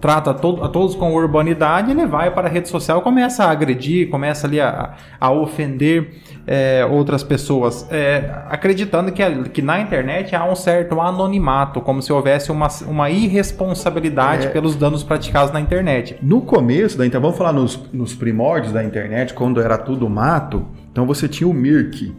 [0.00, 4.08] trata todo, a todos com urbanidade, ele vai para a rede social, começa a agredir,
[4.08, 10.44] começa ali a, a ofender é, outras pessoas, é, acreditando que, que na internet há
[10.44, 14.50] um certo anonimato, como se houvesse uma, uma irresponsabilidade é.
[14.50, 16.16] pelos danos praticados na internet.
[16.22, 20.64] No começo da internet, vamos falar nos, nos primórdios da internet, quando era tudo mato,
[20.90, 22.14] então você tinha o Mirk.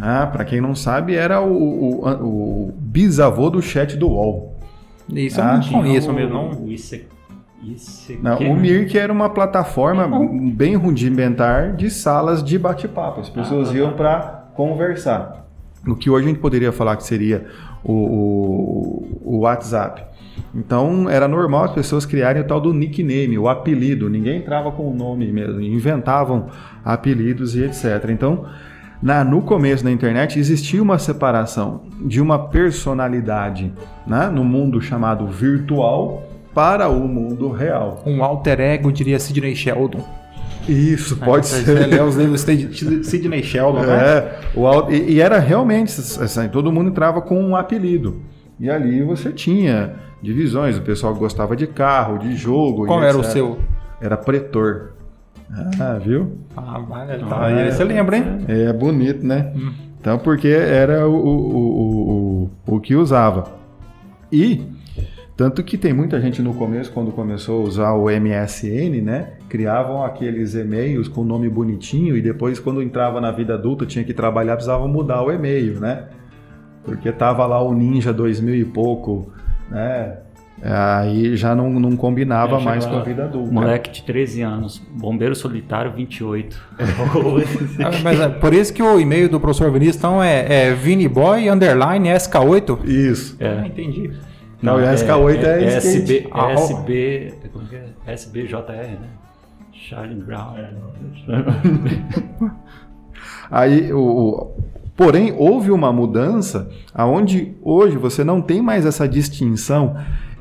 [0.00, 4.56] Ah, para quem não sabe, era o, o, o, bisavô do chat do UOL.
[5.12, 6.68] Isso ah, eu não conheço mesmo, não.
[6.68, 7.00] Isso é
[7.62, 10.08] isso Não, o Mirk era uma plataforma
[10.54, 13.20] bem rudimentar de salas de bate-papo.
[13.20, 15.46] As pessoas ah, iam para conversar.
[15.86, 17.46] O que hoje a gente poderia falar que seria
[17.82, 20.04] o, o, o, WhatsApp.
[20.54, 24.08] Então era normal as pessoas criarem o tal do nickname, o apelido.
[24.08, 26.48] Ninguém entrava com o nome mesmo, inventavam
[26.84, 28.08] apelidos e etc.
[28.10, 28.46] Então,
[29.02, 33.72] na, no começo da internet existia uma separação de uma personalidade
[34.06, 38.02] né, no mundo chamado virtual para o mundo real.
[38.04, 40.04] Um alter ego, diria Sidney Sheldon.
[40.68, 41.92] Isso, pode é, ser.
[41.92, 43.96] É os livros de Sidney Sheldon, né?
[43.96, 48.20] É, o, e, e, era realmente, assim, todo mundo entrava com um apelido.
[48.60, 52.86] E ali você tinha divisões, o pessoal gostava de carro, de jogo.
[52.86, 53.28] Qual era etc.
[53.28, 53.58] o seu?
[54.00, 54.97] Era pretor.
[55.50, 56.38] Ah, viu?
[56.56, 57.18] Ah, vale.
[57.18, 58.24] Tá, ah, você lembra, hein?
[58.48, 59.52] É bonito, né?
[59.56, 59.72] Hum.
[60.00, 63.50] Então, porque era o, o, o, o, o que usava.
[64.30, 64.62] E
[65.38, 69.34] tanto que tem muita gente no começo, quando começou a usar o MSN, né?
[69.48, 74.12] Criavam aqueles e-mails com nome bonitinho e depois, quando entrava na vida adulta, tinha que
[74.12, 76.06] trabalhar, precisava mudar o e-mail, né?
[76.82, 79.32] Porque tava lá o Ninja 2000 e pouco,
[79.70, 80.18] né?
[80.60, 83.52] Aí já não, não combinava mais com a vida adulta.
[83.52, 86.60] Moleque de 13 anos, bombeiro solitário 28.
[86.78, 91.48] ah, mas é por isso que o e-mail do professor Vinícius então é, é viniboy
[91.48, 92.84] underline SK8?
[92.84, 93.36] Isso.
[93.38, 93.60] É.
[93.60, 94.10] Ah, entendi.
[94.60, 97.34] Não, o SK8 é, é, é SB, ah, SB,
[98.06, 98.12] é?
[98.12, 99.08] SBJR, né?
[99.72, 100.56] Charlie Brown.
[103.50, 104.56] Aí, o, o,
[104.96, 109.96] porém, houve uma mudança aonde hoje você não tem mais essa distinção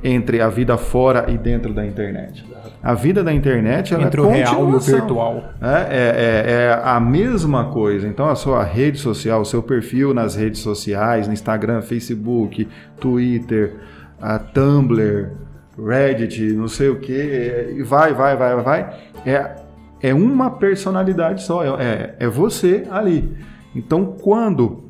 [0.07, 2.45] entre a vida fora e dentro da internet.
[2.81, 5.43] A vida da internet ela entre é o real e o virtual.
[5.61, 8.07] É, é, é, é, a mesma coisa.
[8.07, 12.67] Então a sua rede social, o seu perfil nas redes sociais, no Instagram, Facebook,
[12.99, 13.75] Twitter,
[14.21, 15.31] a Tumblr,
[15.77, 18.93] Reddit, não sei o que, e vai, vai, vai, vai.
[19.25, 19.55] É,
[20.01, 23.37] é uma personalidade só, é, é, é você ali.
[23.75, 24.86] Então, quando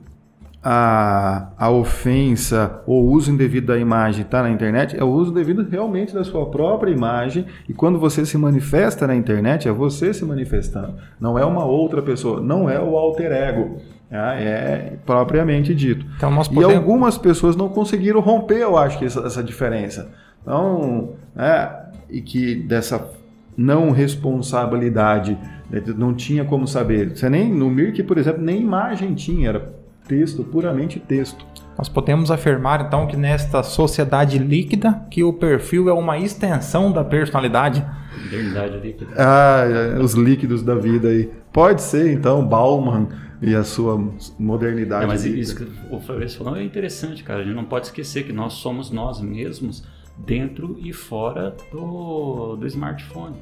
[0.70, 5.66] a, a ofensa ou uso indevido da imagem está na internet, é o uso devido
[5.66, 7.46] realmente da sua própria imagem.
[7.70, 10.96] E quando você se manifesta na internet, é você se manifestando.
[11.22, 13.78] Não é uma outra pessoa, não é o alter ego.
[14.12, 16.06] Ah, é propriamente dito.
[16.18, 16.74] Então, podemos...
[16.74, 20.12] E algumas pessoas não conseguiram romper, eu acho, que essa, essa diferença.
[20.42, 21.70] Então, é,
[22.10, 23.10] e que dessa
[23.56, 25.38] não responsabilidade,
[25.70, 27.16] né, não tinha como saber.
[27.16, 29.77] Você nem no Mirk, por exemplo, nem imagem tinha, era
[30.08, 31.46] texto, puramente texto.
[31.78, 37.04] Nós podemos afirmar então que nesta sociedade líquida que o perfil é uma extensão da
[37.04, 37.86] personalidade.
[38.30, 39.12] Verdade líquida.
[39.16, 41.30] Ah, é, os líquidos da vida aí.
[41.54, 43.08] Pode ser então Bauman
[43.40, 43.96] e a sua
[44.40, 45.04] modernidade.
[45.04, 47.42] É, mas isso que o Fabrício falou é interessante, cara.
[47.42, 49.84] A gente não pode esquecer que nós somos nós mesmos
[50.18, 53.36] dentro e fora do, do smartphone.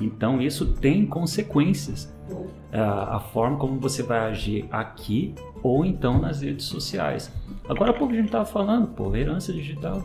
[0.00, 2.12] Então isso tem consequências.
[2.72, 5.34] A, é, a forma como você vai agir aqui
[5.66, 7.30] ou então nas redes sociais.
[7.68, 10.02] Agora há pouco a gente estava falando, pô, herança digital.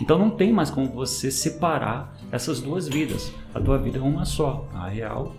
[0.00, 3.32] Então não tem mais como você separar essas duas vidas.
[3.54, 5.32] A tua vida é uma só, a real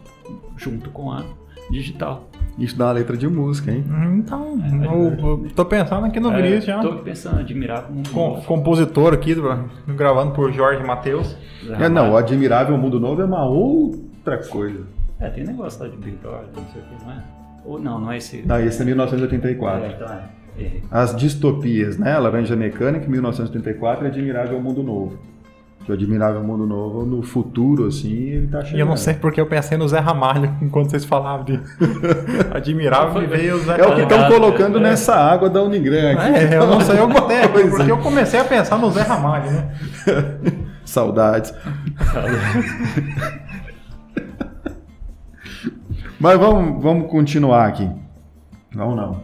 [0.58, 1.24] junto com a
[1.72, 2.26] digital.
[2.58, 3.86] Isso dá uma letra de música, hein?
[4.18, 5.14] Então, eu,
[5.46, 6.80] eu tô pensando aqui no Vinícius já.
[6.82, 8.42] Tô pensando, admirável mundo Com- novo.
[8.46, 9.34] compositor aqui,
[9.88, 11.38] gravando por Jorge Matheus.
[11.80, 14.86] É, não, o Admirável Mundo Novo é uma outra coisa.
[15.22, 17.24] É, tem negócio lá de Big Brother, não sei o que, não é?
[17.70, 18.42] Ou não, não é esse.
[18.46, 19.86] Não, esse é 1984.
[19.86, 20.22] É, então é.
[20.58, 20.84] Errei.
[20.90, 22.18] As distopias, né?
[22.18, 25.20] Laranja Mecânica, 1984, e Admirável Mundo Novo.
[25.86, 28.78] Que o Admirável Mundo Novo, no futuro, assim, ele tá chegando.
[28.78, 31.60] E eu não sei porque eu pensei no Zé Ramalho enquanto vocês falavam de
[32.52, 34.04] admirável e veio o Zé É o que Ramalho.
[34.04, 34.82] estão colocando É.
[34.82, 36.28] nessa água da Unigran aqui.
[36.54, 37.92] É, eu não sei, eu botei porque é.
[37.92, 39.72] eu comecei a pensar no Zé Ramalho, né?
[40.84, 41.54] Saudades.
[46.20, 47.90] Mas vamos, vamos continuar aqui.
[48.76, 49.22] Não, não.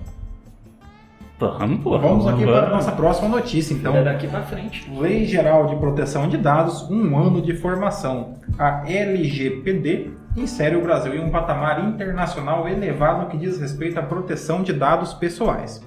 [1.37, 1.99] Vamos, pô.
[1.99, 3.93] Vamos aqui para a nossa próxima notícia, então.
[3.93, 4.89] É daqui pra frente.
[4.97, 8.35] Lei Geral de Proteção de Dados, um ano de formação.
[8.57, 14.03] A LGPD insere o Brasil em um patamar internacional elevado no que diz respeito à
[14.03, 15.85] proteção de dados pessoais.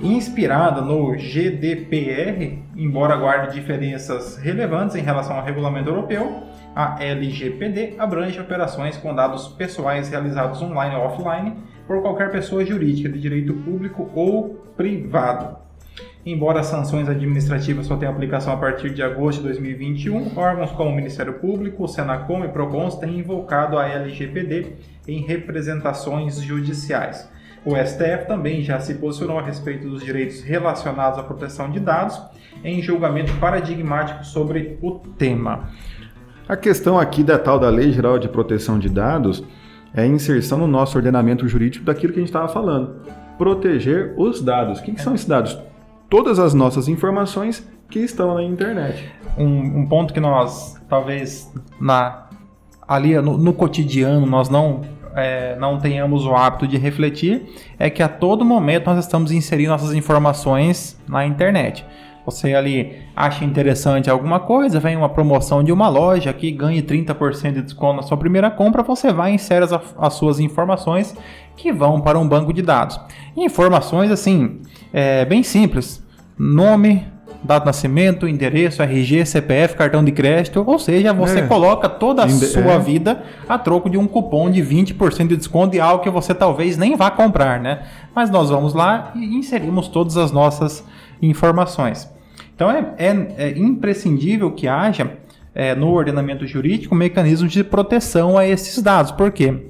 [0.00, 8.40] Inspirada no GDPR, embora guarde diferenças relevantes em relação ao regulamento europeu, a LGPD abrange
[8.40, 14.10] operações com dados pessoais realizados online ou offline por qualquer pessoa jurídica de direito público
[14.14, 15.56] ou privado.
[16.24, 20.90] Embora as sanções administrativas só tenham aplicação a partir de agosto de 2021, órgãos como
[20.90, 24.74] o Ministério Público, o Senacom e Procons têm invocado a LGPD
[25.06, 27.30] em representações judiciais.
[27.64, 32.20] O STF também já se posicionou a respeito dos direitos relacionados à proteção de dados
[32.62, 35.70] em julgamento paradigmático sobre o tema.
[36.48, 39.44] A questão aqui da tal da Lei Geral de Proteção de Dados
[39.92, 43.02] é a inserção no nosso ordenamento jurídico daquilo que a gente estava falando.
[43.36, 44.78] Proteger os dados.
[44.78, 45.58] O que, que são esses dados?
[46.08, 49.12] Todas as nossas informações que estão na internet.
[49.36, 52.28] um, um ponto que nós talvez na
[52.86, 54.80] ali no, no cotidiano nós não
[55.14, 57.46] é, não tenhamos o hábito de refletir
[57.78, 61.84] é que a todo momento nós estamos inserindo nossas informações na internet.
[62.28, 67.52] Você ali acha interessante alguma coisa, vem uma promoção de uma loja que ganhe 30%
[67.54, 71.16] de desconto na sua primeira compra, você vai e insere as, as suas informações
[71.56, 73.00] que vão para um banco de dados.
[73.34, 74.60] Informações assim,
[74.92, 76.04] é, bem simples:
[76.38, 77.02] nome,
[77.42, 81.46] data de nascimento, endereço, RG, CPF, cartão de crédito, ou seja, você É.
[81.46, 82.78] coloca toda a Inde- sua é.
[82.78, 86.76] vida a troco de um cupom de 20% de desconto de algo que você talvez
[86.76, 87.84] nem vá comprar, né?
[88.14, 90.84] Mas nós vamos lá e inserimos todas as nossas
[91.22, 92.10] informações.
[92.58, 95.12] Então é, é- é imprescindível que haja
[95.54, 99.12] é, no ordenamento jurídico mecanismos de proteção a esses dados.
[99.12, 99.68] Por quê?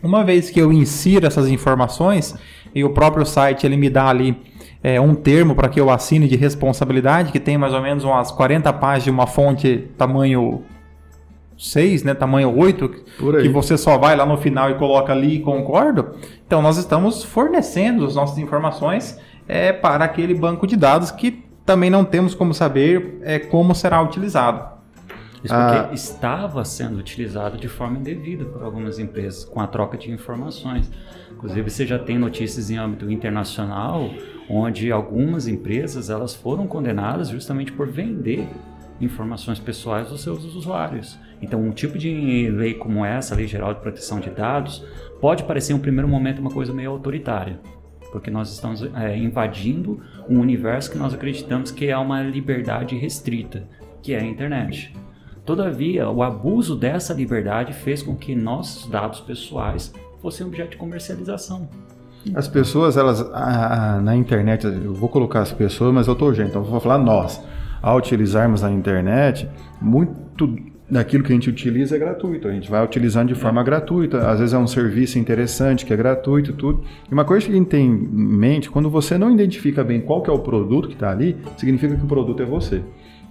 [0.00, 2.36] Uma vez que eu insiro essas informações
[2.72, 4.36] e o próprio site ele me dá ali
[4.80, 8.30] é, um termo para que eu assine de responsabilidade, que tem mais ou menos umas
[8.30, 10.62] 40 páginas de uma fonte tamanho
[11.58, 13.42] 6, né, tamanho 8, Por aí.
[13.42, 16.14] que você só vai lá no final e coloca ali e concordo.
[16.46, 21.90] Então nós estamos fornecendo as nossas informações é, para aquele banco de dados que também
[21.90, 24.74] não temos como saber é, como será utilizado.
[25.42, 25.90] Isso porque Ah.
[25.92, 30.90] estava sendo utilizado de forma indevida por algumas empresas, com a troca de informações.
[31.32, 34.08] Inclusive, você já tem notícias em âmbito internacional,
[34.48, 38.48] onde algumas empresas elas foram condenadas justamente por vender
[39.00, 41.18] informações pessoais dos seus usuários.
[41.42, 44.82] Então, um tipo de lei como essa, a Lei Geral de Proteção de Dados,
[45.20, 47.58] pode parecer em um primeiro momento uma coisa meio autoritária,
[48.14, 53.64] porque nós estamos é, invadindo um universo que nós acreditamos que é uma liberdade restrita,
[54.00, 54.94] que é a internet.
[55.44, 61.68] Todavia, o abuso dessa liberdade fez com que nossos dados pessoais fossem objeto de comercialização.
[62.36, 66.50] As pessoas, elas, ah, na internet, eu vou colocar as pessoas, mas eu tô gente,
[66.50, 67.42] então vou falar nós.
[67.82, 69.50] Ao utilizarmos a internet,
[69.82, 70.46] muito
[70.94, 72.46] daquilo que a gente utiliza é gratuito.
[72.46, 74.30] A gente vai utilizando de forma gratuita.
[74.30, 76.84] Às vezes é um serviço interessante, que é gratuito tudo.
[77.10, 80.22] E uma coisa que a gente tem em mente, quando você não identifica bem qual
[80.22, 82.80] que é o produto que está ali, significa que o produto é você.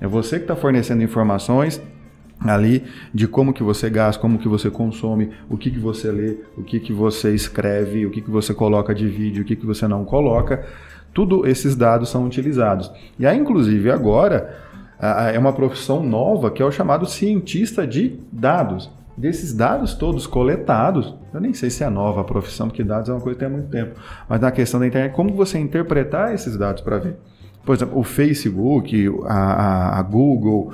[0.01, 1.81] É você que está fornecendo informações
[2.41, 6.39] ali de como que você gasta, como que você consome, o que que você lê,
[6.57, 9.65] o que que você escreve, o que que você coloca de vídeo, o que que
[9.65, 10.65] você não coloca.
[11.13, 12.91] Tudo esses dados são utilizados.
[13.17, 14.53] E aí, inclusive, agora
[14.99, 18.89] é uma profissão nova que é o chamado cientista de dados.
[19.15, 23.13] Desses dados todos coletados, eu nem sei se é nova a profissão, porque dados é
[23.13, 26.33] uma coisa que tem há muito tempo, mas na questão da internet, como você interpretar
[26.33, 27.17] esses dados para ver?
[27.63, 30.73] Por exemplo, o Facebook, a, a- Google,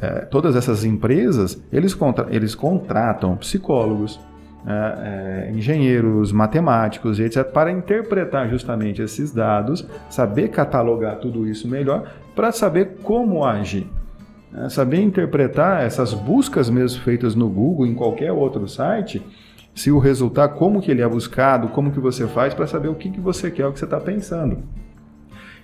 [0.00, 4.18] eh, todas essas empresas, eles, contra- eles contratam psicólogos,
[4.64, 12.12] né, eh, engenheiros, matemáticos etc., para interpretar justamente esses dados, saber catalogar tudo isso melhor,
[12.34, 13.86] para saber como agir.
[14.50, 19.22] né, saber interpretar essas buscas mesmo feitas no Google, em qualquer outro site,
[19.74, 22.94] se o resultado, como que ele é buscado, como que você faz para saber o
[22.94, 24.58] que, que você quer, o que você está pensando.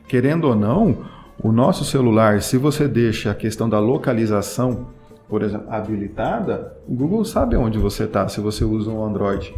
[0.09, 1.05] Querendo ou não,
[1.43, 4.87] o nosso celular, se você deixa a questão da localização,
[5.29, 9.55] por exemplo, habilitada, o Google sabe onde você está se você usa um Android.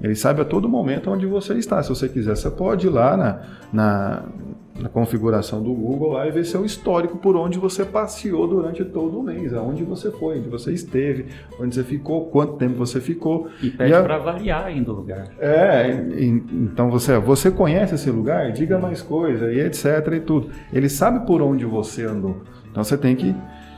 [0.00, 1.82] Ele sabe a todo momento onde você está.
[1.82, 3.40] Se você quiser, você pode ir lá na,
[3.72, 4.22] na,
[4.78, 9.18] na, configuração do Google lá e ver seu histórico por onde você passeou durante todo
[9.18, 11.26] o mês, aonde você foi, onde você esteve,
[11.58, 13.48] onde você ficou, quanto tempo você ficou.
[13.62, 14.02] E pede a...
[14.02, 15.28] para variar ainda o lugar.
[15.38, 18.52] É, e, então você, você conhece esse lugar?
[18.52, 20.50] Diga mais coisa e etc e tudo.
[20.72, 22.36] Ele sabe por onde você andou.
[22.70, 23.34] Então você tem que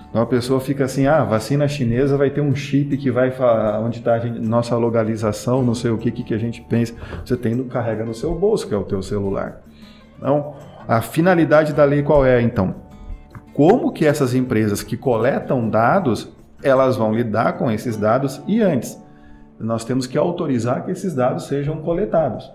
[0.09, 3.33] então a pessoa fica assim, ah, vacina chinesa vai ter um chip que vai
[3.83, 6.95] onde está nossa localização, não sei o que, que, que a gente pensa.
[7.25, 9.61] Você tem no carrega no seu bolso, que é o teu celular.
[10.17, 10.55] Então,
[10.87, 12.75] a finalidade da lei qual é, então?
[13.53, 18.99] Como que essas empresas que coletam dados, elas vão lidar com esses dados e antes,
[19.61, 22.51] nós temos que autorizar que esses dados sejam coletados.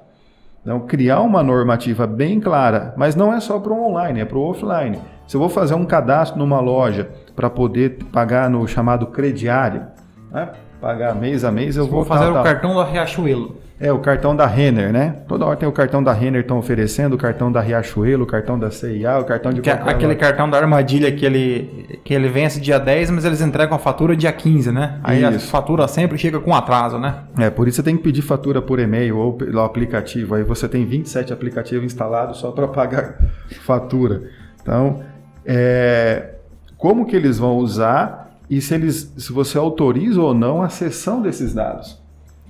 [0.62, 4.38] Então, criar uma normativa bem clara, mas não é só para o online, é para
[4.38, 4.98] o offline.
[5.28, 9.84] Se eu vou fazer um cadastro numa loja para poder pagar no chamado crediário,
[10.32, 10.50] né?
[10.82, 13.64] pagar mês a mês, eu vou, vou fazer o cartão da Riachuelo.
[13.80, 15.16] É, o cartão da Renner, né?
[15.28, 18.58] Toda hora tem o cartão da Renner estão oferecendo, o cartão da Riachuelo, o cartão
[18.58, 22.30] da CIA, o cartão de que, é Aquele cartão da armadilha que ele, que ele
[22.30, 25.00] vence dia 10, mas eles entregam a fatura dia 15, né?
[25.04, 25.48] Aí isso.
[25.48, 27.24] a fatura sempre chega com atraso, né?
[27.38, 30.36] É, por isso você tem que pedir fatura por e-mail ou pelo aplicativo.
[30.36, 33.18] Aí você tem 27 aplicativos instalados só para pagar
[33.66, 34.24] fatura.
[34.62, 35.02] Então,
[35.46, 36.36] é,
[36.78, 41.22] como que eles vão usar e se, eles, se você autoriza ou não a cessão
[41.22, 42.02] desses dados.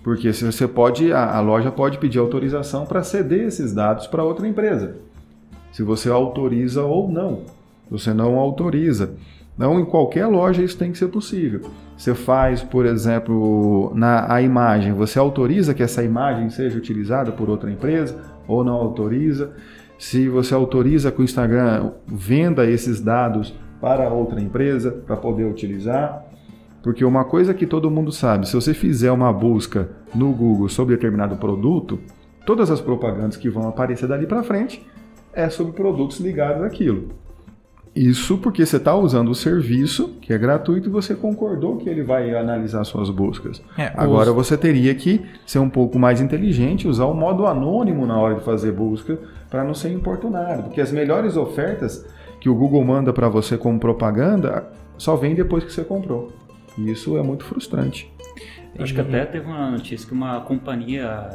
[0.03, 4.23] Porque se você pode, a, a loja pode pedir autorização para ceder esses dados para
[4.23, 4.97] outra empresa.
[5.71, 7.41] Se você autoriza ou não.
[7.89, 9.11] Você não autoriza.
[9.57, 11.61] Não em qualquer loja isso tem que ser possível.
[11.95, 17.49] Você faz, por exemplo, na a imagem, você autoriza que essa imagem seja utilizada por
[17.49, 19.53] outra empresa ou não autoriza?
[20.03, 26.25] Se você autoriza que o Instagram venda esses dados para outra empresa para poder utilizar,
[26.83, 30.97] porque uma coisa que todo mundo sabe, se você fizer uma busca no Google sobre
[30.97, 32.01] determinado produto,
[32.45, 34.85] todas as propagandas que vão aparecer dali para frente
[35.31, 37.07] é sobre produtos ligados àquilo.
[37.95, 42.01] Isso porque você está usando o serviço, que é gratuito, e você concordou que ele
[42.01, 43.61] vai analisar suas buscas.
[43.77, 44.35] É, Agora os...
[44.35, 48.43] você teria que ser um pouco mais inteligente, usar o modo anônimo na hora de
[48.43, 50.63] fazer busca, para não ser importunado.
[50.63, 52.03] Porque as melhores ofertas
[52.41, 56.31] que o Google manda para você como propaganda só vem depois que você comprou.
[56.75, 58.11] E isso é muito frustrante.
[58.79, 61.29] Acho que até teve uma notícia que uma companhia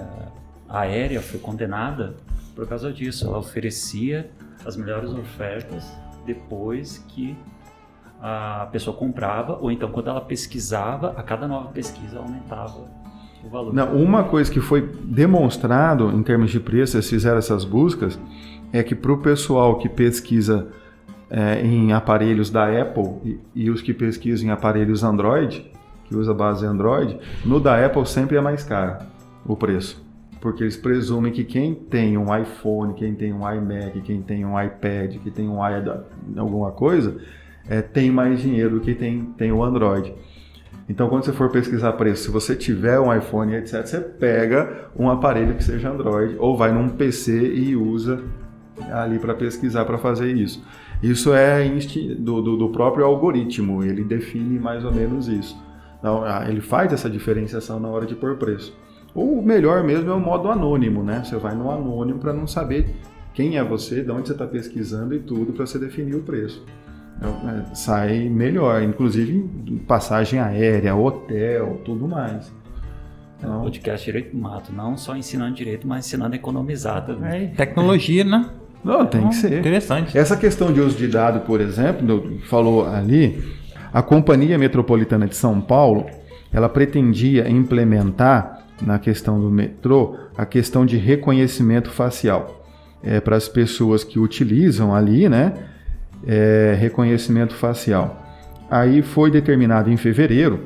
[0.68, 2.16] aérea foi condenada
[2.56, 3.28] por causa disso.
[3.28, 4.28] Ela oferecia
[4.66, 5.88] as melhores ofertas
[6.28, 7.34] depois que
[8.20, 12.84] a pessoa comprava, ou então quando ela pesquisava, a cada nova pesquisa aumentava
[13.42, 13.72] o valor.
[13.72, 18.18] Não, uma coisa que foi demonstrado em termos de preço, eles fizeram essas buscas,
[18.72, 20.68] é que para o pessoal que pesquisa
[21.30, 25.70] é, em aparelhos da Apple e, e, os que pesquisam em aparelhos Android,
[26.06, 28.98] que usa base Android, no da Apple sempre é mais caro
[29.46, 30.07] o preço.
[30.40, 34.60] Porque eles presumem que quem tem um iPhone, quem tem um iMac, quem tem um
[34.60, 35.58] iPad, que tem um
[36.36, 37.16] alguma coisa,
[37.68, 40.14] é, tem mais dinheiro do que tem, tem o Android.
[40.88, 45.10] Então, quando você for pesquisar preço, se você tiver um iPhone, etc., você pega um
[45.10, 48.22] aparelho que seja Android ou vai num PC e usa
[48.90, 50.64] ali para pesquisar para fazer isso.
[51.02, 51.68] Isso é
[52.18, 55.56] do, do, do, próprio algoritmo, ele define mais ou menos isso.
[55.98, 58.74] Então, ele faz essa diferenciação na hora de pôr preço.
[59.14, 61.22] Ou o melhor mesmo é o modo anônimo, né?
[61.24, 62.94] Você vai no anônimo para não saber
[63.34, 66.64] quem é você, de onde você está pesquisando e tudo para você definir o preço.
[67.16, 72.52] Então, é, sai melhor, inclusive passagem aérea, hotel, tudo mais.
[73.38, 77.44] Então, podcast Direito do Mato, não só ensinando direito, mas ensinando a economizar também.
[77.44, 78.50] É, tecnologia, né?
[78.84, 79.58] Não, tem que ser.
[79.58, 80.16] Interessante.
[80.16, 83.42] Essa questão de uso de dado, por exemplo, falou ali,
[83.92, 86.06] a Companhia Metropolitana de São Paulo,
[86.52, 92.64] ela pretendia implementar na questão do metrô a questão de reconhecimento facial
[93.02, 95.54] é, para as pessoas que utilizam ali, né?
[96.26, 98.24] É, reconhecimento facial.
[98.70, 100.60] Aí foi determinado em fevereiro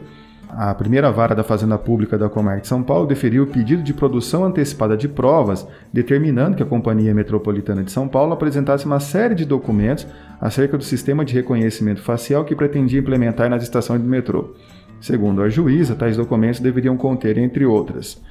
[0.55, 3.95] a primeira vara da Fazenda Pública da Comarca de São Paulo deferiu o pedido de
[3.95, 9.35] produção antecipada de provas, determinando que a Companhia Metropolitana de São Paulo apresentasse uma série
[9.35, 10.07] de documentos
[10.39, 14.55] acerca do sistema de reconhecimento facial que pretendia implementar nas estações do metrô.
[15.03, 18.23] Segundo a juíza, tais documentos deveriam conter, entre outras,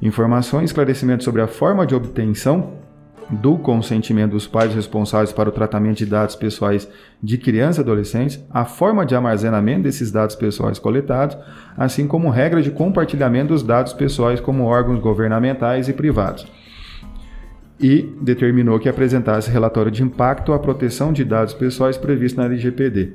[0.00, 2.74] informações e esclarecimentos sobre a forma de obtenção
[3.28, 6.88] do consentimento dos pais responsáveis para o tratamento de dados pessoais
[7.20, 11.36] de crianças e adolescentes, a forma de armazenamento desses dados pessoais coletados,
[11.76, 16.46] assim como regras de compartilhamento dos dados pessoais como órgãos governamentais e privados.
[17.80, 23.14] E determinou que apresentasse relatório de impacto à proteção de dados pessoais previsto na LGPD,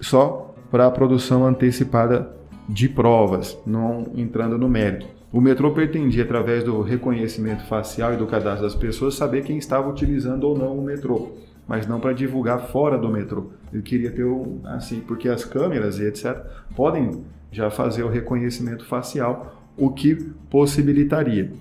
[0.00, 2.35] só para a produção antecipada
[2.68, 5.06] de provas, não entrando no mérito.
[5.32, 9.88] O metrô pretendia, através do reconhecimento facial e do cadastro das pessoas, saber quem estava
[9.88, 11.32] utilizando ou não o metrô,
[11.66, 13.46] mas não para divulgar fora do metrô.
[13.72, 16.38] Ele queria ter um, assim, porque as câmeras e etc.
[16.74, 20.14] podem já fazer o reconhecimento facial, o que
[20.48, 21.52] possibilitaria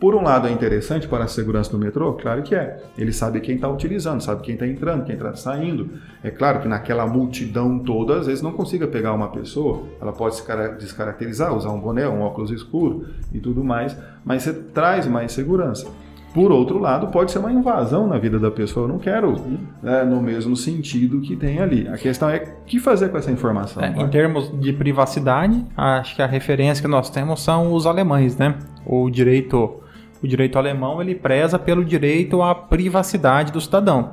[0.00, 2.14] por um lado é interessante para a segurança do metrô?
[2.14, 2.82] Claro que é.
[2.96, 5.90] Ele sabe quem está utilizando, sabe quem está entrando, quem está saindo.
[6.24, 10.36] É claro que naquela multidão toda, às vezes não consiga pegar uma pessoa, ela pode
[10.36, 10.44] se
[10.78, 13.94] descaracterizar, usar um boné, um óculos escuro e tudo mais,
[14.24, 15.86] mas você traz mais segurança.
[16.32, 18.84] Por outro lado, pode ser uma invasão na vida da pessoa.
[18.84, 19.34] Eu não quero
[19.82, 21.88] né, no mesmo sentido que tem ali.
[21.88, 23.82] A questão é o que fazer com essa informação.
[23.82, 28.36] É, em termos de privacidade, acho que a referência que nós temos são os alemães,
[28.38, 28.56] né?
[28.86, 29.80] O direito
[30.22, 34.12] o direito alemão ele preza pelo direito à privacidade do cidadão.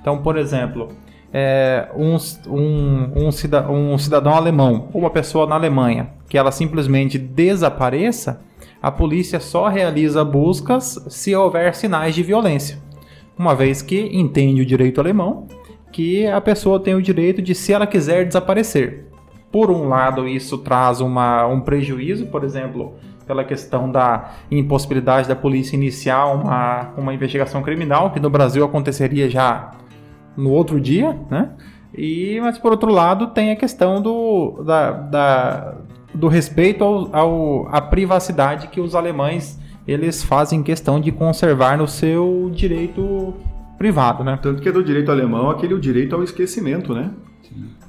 [0.00, 0.88] Então, por exemplo,
[1.32, 2.16] é, um,
[2.48, 8.40] um, um, cidadão, um cidadão alemão ou uma pessoa na Alemanha que ela simplesmente desapareça,
[8.82, 12.78] a polícia só realiza buscas se houver sinais de violência.
[13.38, 15.46] Uma vez que entende o direito alemão
[15.92, 19.06] que a pessoa tem o direito de, se ela quiser, desaparecer.
[19.50, 22.94] Por um lado, isso traz uma, um prejuízo, por exemplo,
[23.26, 29.28] pela questão da impossibilidade da polícia iniciar uma, uma investigação criminal, que no Brasil aconteceria
[29.28, 29.72] já
[30.36, 31.50] no outro dia, né?
[31.96, 35.74] E, mas por outro lado tem a questão do, da, da
[36.14, 41.86] do respeito ao, ao, à privacidade que os alemães eles fazem questão de conservar no
[41.86, 43.34] seu direito
[43.78, 44.38] privado, né?
[44.40, 47.10] Tanto que é do direito alemão aquele o direito ao esquecimento, né?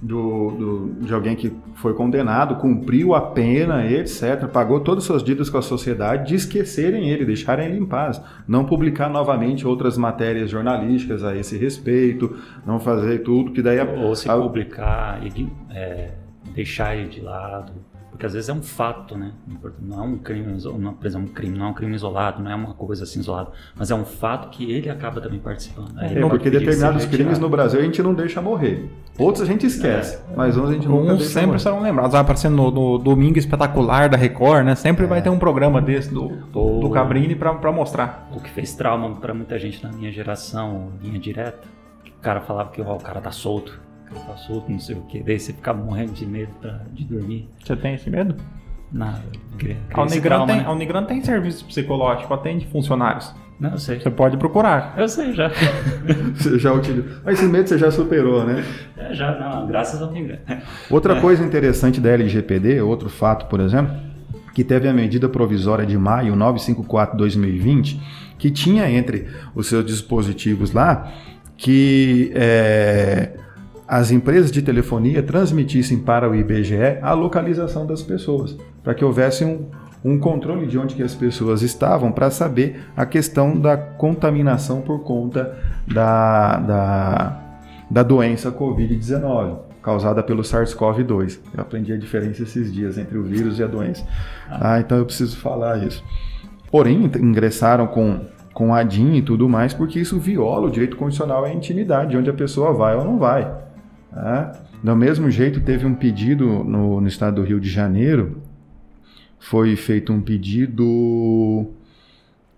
[0.01, 5.23] Do, do, de alguém que foi condenado, cumpriu a pena, etc., pagou todas as suas
[5.23, 8.21] dívidas com a sociedade, de esquecerem ele, deixarem ele em paz.
[8.47, 13.79] Não publicar novamente outras matérias jornalísticas a esse respeito, não fazer tudo que daí...
[13.79, 16.11] Ou se a, publicar e é,
[16.53, 17.73] deixar ele de lado
[18.18, 19.32] porque às vezes é um fato, né?
[19.80, 22.49] Não é um crime, não, por exemplo, um crime, não é um crime isolado, não
[22.49, 25.93] é uma coisa assim isolada, mas é um fato que ele acaba também participando.
[25.99, 28.89] É, é porque determinados crimes no Brasil a gente não deixa morrer.
[29.20, 31.59] Outros a gente esquece, é, mas uns a gente nunca uns deixa sempre morrer.
[31.59, 32.13] serão lembrados.
[32.13, 34.74] Vai aparecendo no, no, Domingo Espetacular da Record, né?
[34.74, 35.22] Sempre vai é.
[35.22, 38.28] ter um programa desse do, do, do Cabrini para mostrar.
[38.36, 41.68] O que fez trauma para muita gente na minha geração, linha direta,
[42.18, 45.21] o cara falava que ó, o cara tá solto tá solto, não sei o que.
[45.21, 47.49] Daí você fica morrendo de medo pra, de dormir.
[47.63, 48.35] Você tem esse medo?
[48.91, 49.21] Nada.
[49.93, 50.69] A Unigran, tem, né?
[50.69, 53.33] Unigran tem serviço psicológico, atende funcionários.
[53.59, 53.99] Não, eu sei.
[53.99, 54.93] Você pode procurar.
[54.97, 55.49] Eu sei já.
[56.35, 57.11] você já utilizou.
[57.25, 58.63] Mas esse medo você já superou, né?
[58.95, 60.37] É, já, não, graças ao Unigran.
[60.89, 61.21] Outra é.
[61.21, 63.93] coisa interessante da LGPD, outro fato, por exemplo,
[64.53, 67.99] que teve a medida provisória de maio 954-2020,
[68.37, 71.11] que tinha entre os seus dispositivos lá
[71.57, 73.31] que é,
[73.88, 79.45] as empresas de telefonia transmitissem para o IBGE a localização das pessoas, para que houvesse
[79.45, 79.65] um,
[80.03, 85.03] um controle de onde que as pessoas estavam para saber a questão da contaminação por
[85.03, 85.57] conta
[85.88, 87.41] da, da,
[87.89, 91.39] da doença Covid-19, causada pelo SARS-CoV-2.
[91.55, 94.05] Eu aprendi a diferença esses dias entre o vírus e a doença.
[94.49, 96.03] Ah, então eu preciso falar isso.
[96.69, 98.19] Porém, ingressaram com,
[98.53, 102.29] com a DIN e tudo mais, porque isso viola o direito constitucional à intimidade, onde
[102.29, 103.66] a pessoa vai ou não vai.
[104.18, 104.51] Tá?
[104.84, 108.41] Do mesmo jeito, teve um pedido no, no estado do Rio de Janeiro,
[109.39, 111.68] foi feito um pedido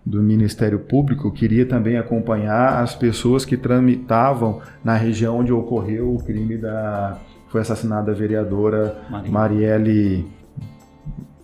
[0.04, 6.24] do Ministério Público, queria também acompanhar as pessoas que tramitavam na região onde ocorreu o
[6.24, 7.18] crime da.
[7.48, 8.96] Foi assassinada a vereadora
[9.28, 10.26] Marielle.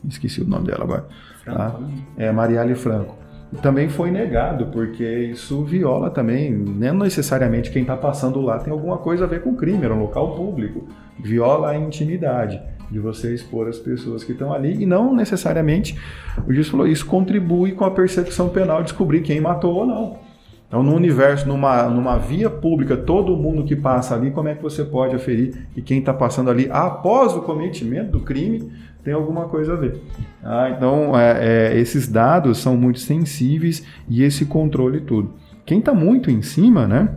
[0.09, 1.07] Esqueci o nome dela agora.
[1.45, 1.79] Franco, tá?
[1.79, 1.95] né?
[2.17, 3.16] É, Marielle Franco
[3.63, 8.99] também foi negado, porque isso viola também, não necessariamente quem está passando lá tem alguma
[8.99, 10.87] coisa a ver com crime, era um local público,
[11.19, 15.99] viola a intimidade de você expor as pessoas que estão ali e não necessariamente,
[16.47, 20.26] o juiz falou, isso contribui com a persecução penal descobrir quem matou ou não.
[20.69, 24.63] Então, no universo, numa, numa via pública, todo mundo que passa ali, como é que
[24.63, 28.73] você pode aferir que quem está passando ali após o cometimento do crime
[29.05, 30.01] tem alguma coisa a ver.
[30.43, 35.35] Ah, então, é, é, esses dados são muito sensíveis e esse controle tudo.
[35.65, 37.11] Quem está muito em cima, né?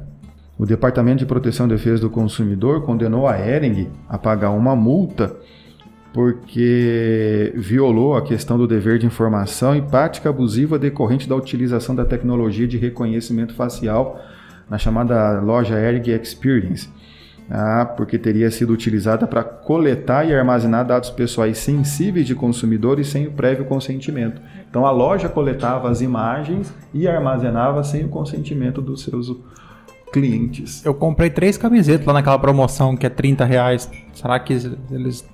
[0.55, 5.35] O Departamento de Proteção e Defesa do Consumidor condenou a Ering a pagar uma multa
[6.13, 12.03] porque violou a questão do dever de informação e prática abusiva decorrente da utilização da
[12.03, 14.19] tecnologia de reconhecimento facial
[14.69, 16.89] na chamada loja Erg Experience,
[17.49, 23.27] ah, porque teria sido utilizada para coletar e armazenar dados pessoais sensíveis de consumidores sem
[23.27, 24.41] o prévio consentimento.
[24.69, 29.35] Então a loja coletava as imagens e armazenava sem o consentimento dos seus
[30.11, 30.83] clientes.
[30.85, 33.89] Eu comprei três camisetas lá naquela promoção que é 30 reais.
[34.13, 34.53] Será que
[34.91, 35.27] eles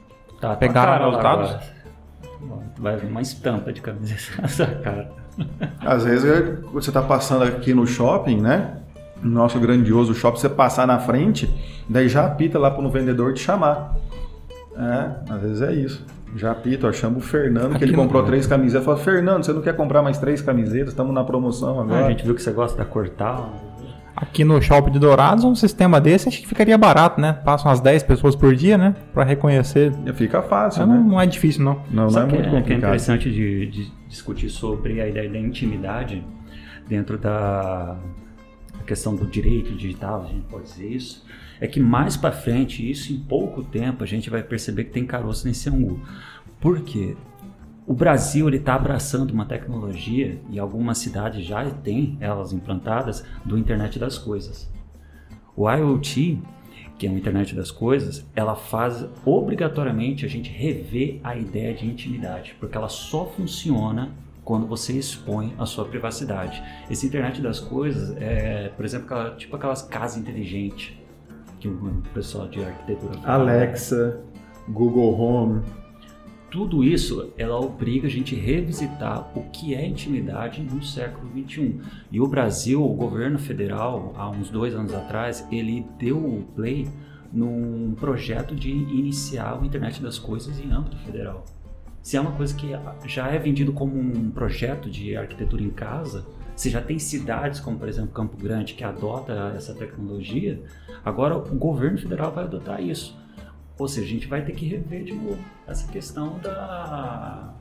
[0.45, 1.49] Tá, tá Pegaram cara os lá dados?
[1.51, 1.75] agora.
[2.77, 5.09] Vai vir uma estampa de camiseta na sua cara.
[5.79, 8.77] Às vezes você está passando aqui no shopping, né?
[9.21, 11.49] No nosso grandioso shopping, você passar na frente,
[11.89, 13.95] daí já apita lá para o vendedor te chamar.
[14.77, 16.05] É, às vezes é isso.
[16.35, 18.85] Já apita, ó, chama o Fernando, que Aqui ele comprou três camisetas.
[18.85, 20.89] Fala, Fernando, você não quer comprar mais três camisetas?
[20.89, 22.05] Estamos na promoção Ah, agora.
[22.05, 23.53] a gente viu que você gosta da Cortal.
[24.15, 27.33] Aqui no Shopping de Dourados, um sistema desse acho que ficaria barato, né?
[27.33, 28.95] Passam umas 10 pessoas por dia, né?
[29.13, 29.91] Pra reconhecer.
[30.13, 31.03] Fica fácil, Não, né?
[31.09, 31.75] não é difícil, não.
[31.91, 32.77] Não, não é Sabe muito que, é, que é complicado.
[32.79, 36.23] interessante de, de discutir sobre a ideia da intimidade
[36.87, 37.97] dentro da
[38.85, 41.25] questão do direito digital, a gente pode dizer isso,
[41.59, 45.05] é que mais para frente, isso em pouco tempo, a gente vai perceber que tem
[45.05, 45.99] caroço nesse angu.
[46.61, 47.15] Por quê?
[47.87, 53.99] O Brasil está abraçando uma tecnologia e algumas cidades já têm elas implantadas do internet
[53.99, 54.67] das coisas.
[55.55, 56.39] O IoT,
[56.97, 61.85] que é a internet das coisas, ela faz obrigatoriamente a gente rever a ideia de
[61.85, 64.09] intimidade, porque ela só funciona
[64.43, 66.63] quando você expõe a sua privacidade.
[66.89, 70.93] Esse internet das coisas é, por exemplo, aquela- tipo aquelas casas inteligentes
[71.59, 73.51] que o pessoal de arquitetura fala.
[73.51, 74.21] Alexa,
[74.67, 75.61] Google Home.
[76.55, 81.81] Tudo isso, ela obriga a gente a revisitar o que é intimidade no século XXI.
[82.09, 86.87] E o Brasil, o governo federal, há uns dois anos atrás, ele deu o play
[87.33, 91.43] num projeto de iniciar o Internet das Coisas em âmbito federal.
[92.01, 92.69] Se é uma coisa que
[93.05, 96.25] já é vendido como um projeto de arquitetura em casa,
[96.55, 100.63] se já tem cidades como, por exemplo, Campo Grande, que adota essa tecnologia,
[101.03, 103.24] agora o governo federal vai adotar isso.
[103.77, 107.53] Ou seja, a gente vai ter que rever de novo essa questão da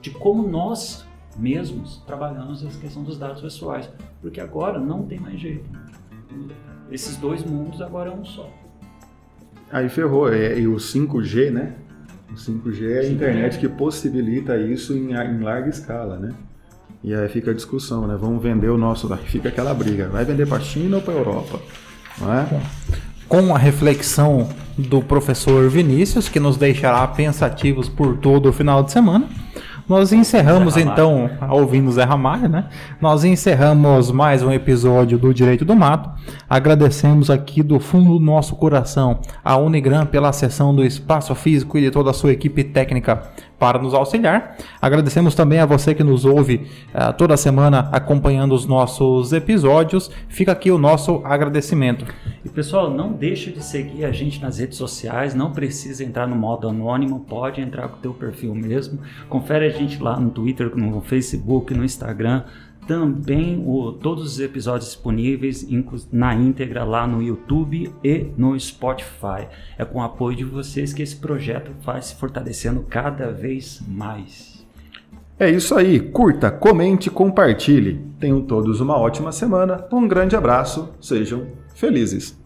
[0.00, 1.06] de como nós
[1.36, 3.88] mesmos trabalhamos essa questão dos dados pessoais,
[4.20, 5.64] porque agora não tem mais jeito.
[6.90, 8.50] Esses dois mundos agora é um só.
[9.72, 10.32] Aí ferrou.
[10.32, 11.74] É, e o 5G, né?
[12.30, 16.34] O 5G é a internet que possibilita isso em, em larga escala, né?
[17.02, 18.16] E aí fica a discussão, né?
[18.18, 19.12] Vamos vender o nosso.
[19.12, 20.08] Aí fica aquela briga.
[20.08, 21.60] Vai vender para a China ou para a Europa?
[22.20, 22.46] Não é?
[23.28, 28.92] Com a reflexão do professor Vinícius, que nos deixará pensativos por todo o final de
[28.92, 29.28] semana,
[29.86, 32.68] nós encerramos então, ouvindo Zé Ramalho, né?
[33.02, 36.10] Nós encerramos mais um episódio do Direito do Mato.
[36.48, 41.82] Agradecemos aqui do fundo do nosso coração a Unigram pela cessão do espaço físico e
[41.82, 43.24] de toda a sua equipe técnica
[43.58, 44.56] para nos auxiliar.
[44.80, 50.10] Agradecemos também a você que nos ouve ah, toda semana acompanhando os nossos episódios.
[50.28, 52.04] Fica aqui o nosso agradecimento.
[52.44, 56.36] E pessoal, não deixa de seguir a gente nas redes sociais, não precisa entrar no
[56.36, 59.00] modo anônimo, pode entrar com o teu perfil mesmo.
[59.28, 62.44] Confere a gente lá no Twitter, no Facebook, no Instagram.
[62.86, 65.66] Também o, todos os episódios disponíveis
[66.12, 69.48] na íntegra lá no YouTube e no Spotify.
[69.78, 74.66] É com o apoio de vocês que esse projeto vai se fortalecendo cada vez mais.
[75.38, 75.98] É isso aí.
[75.98, 78.00] Curta, comente, compartilhe.
[78.20, 79.86] Tenham todos uma ótima semana.
[79.90, 80.90] Um grande abraço.
[81.00, 82.43] Sejam felizes.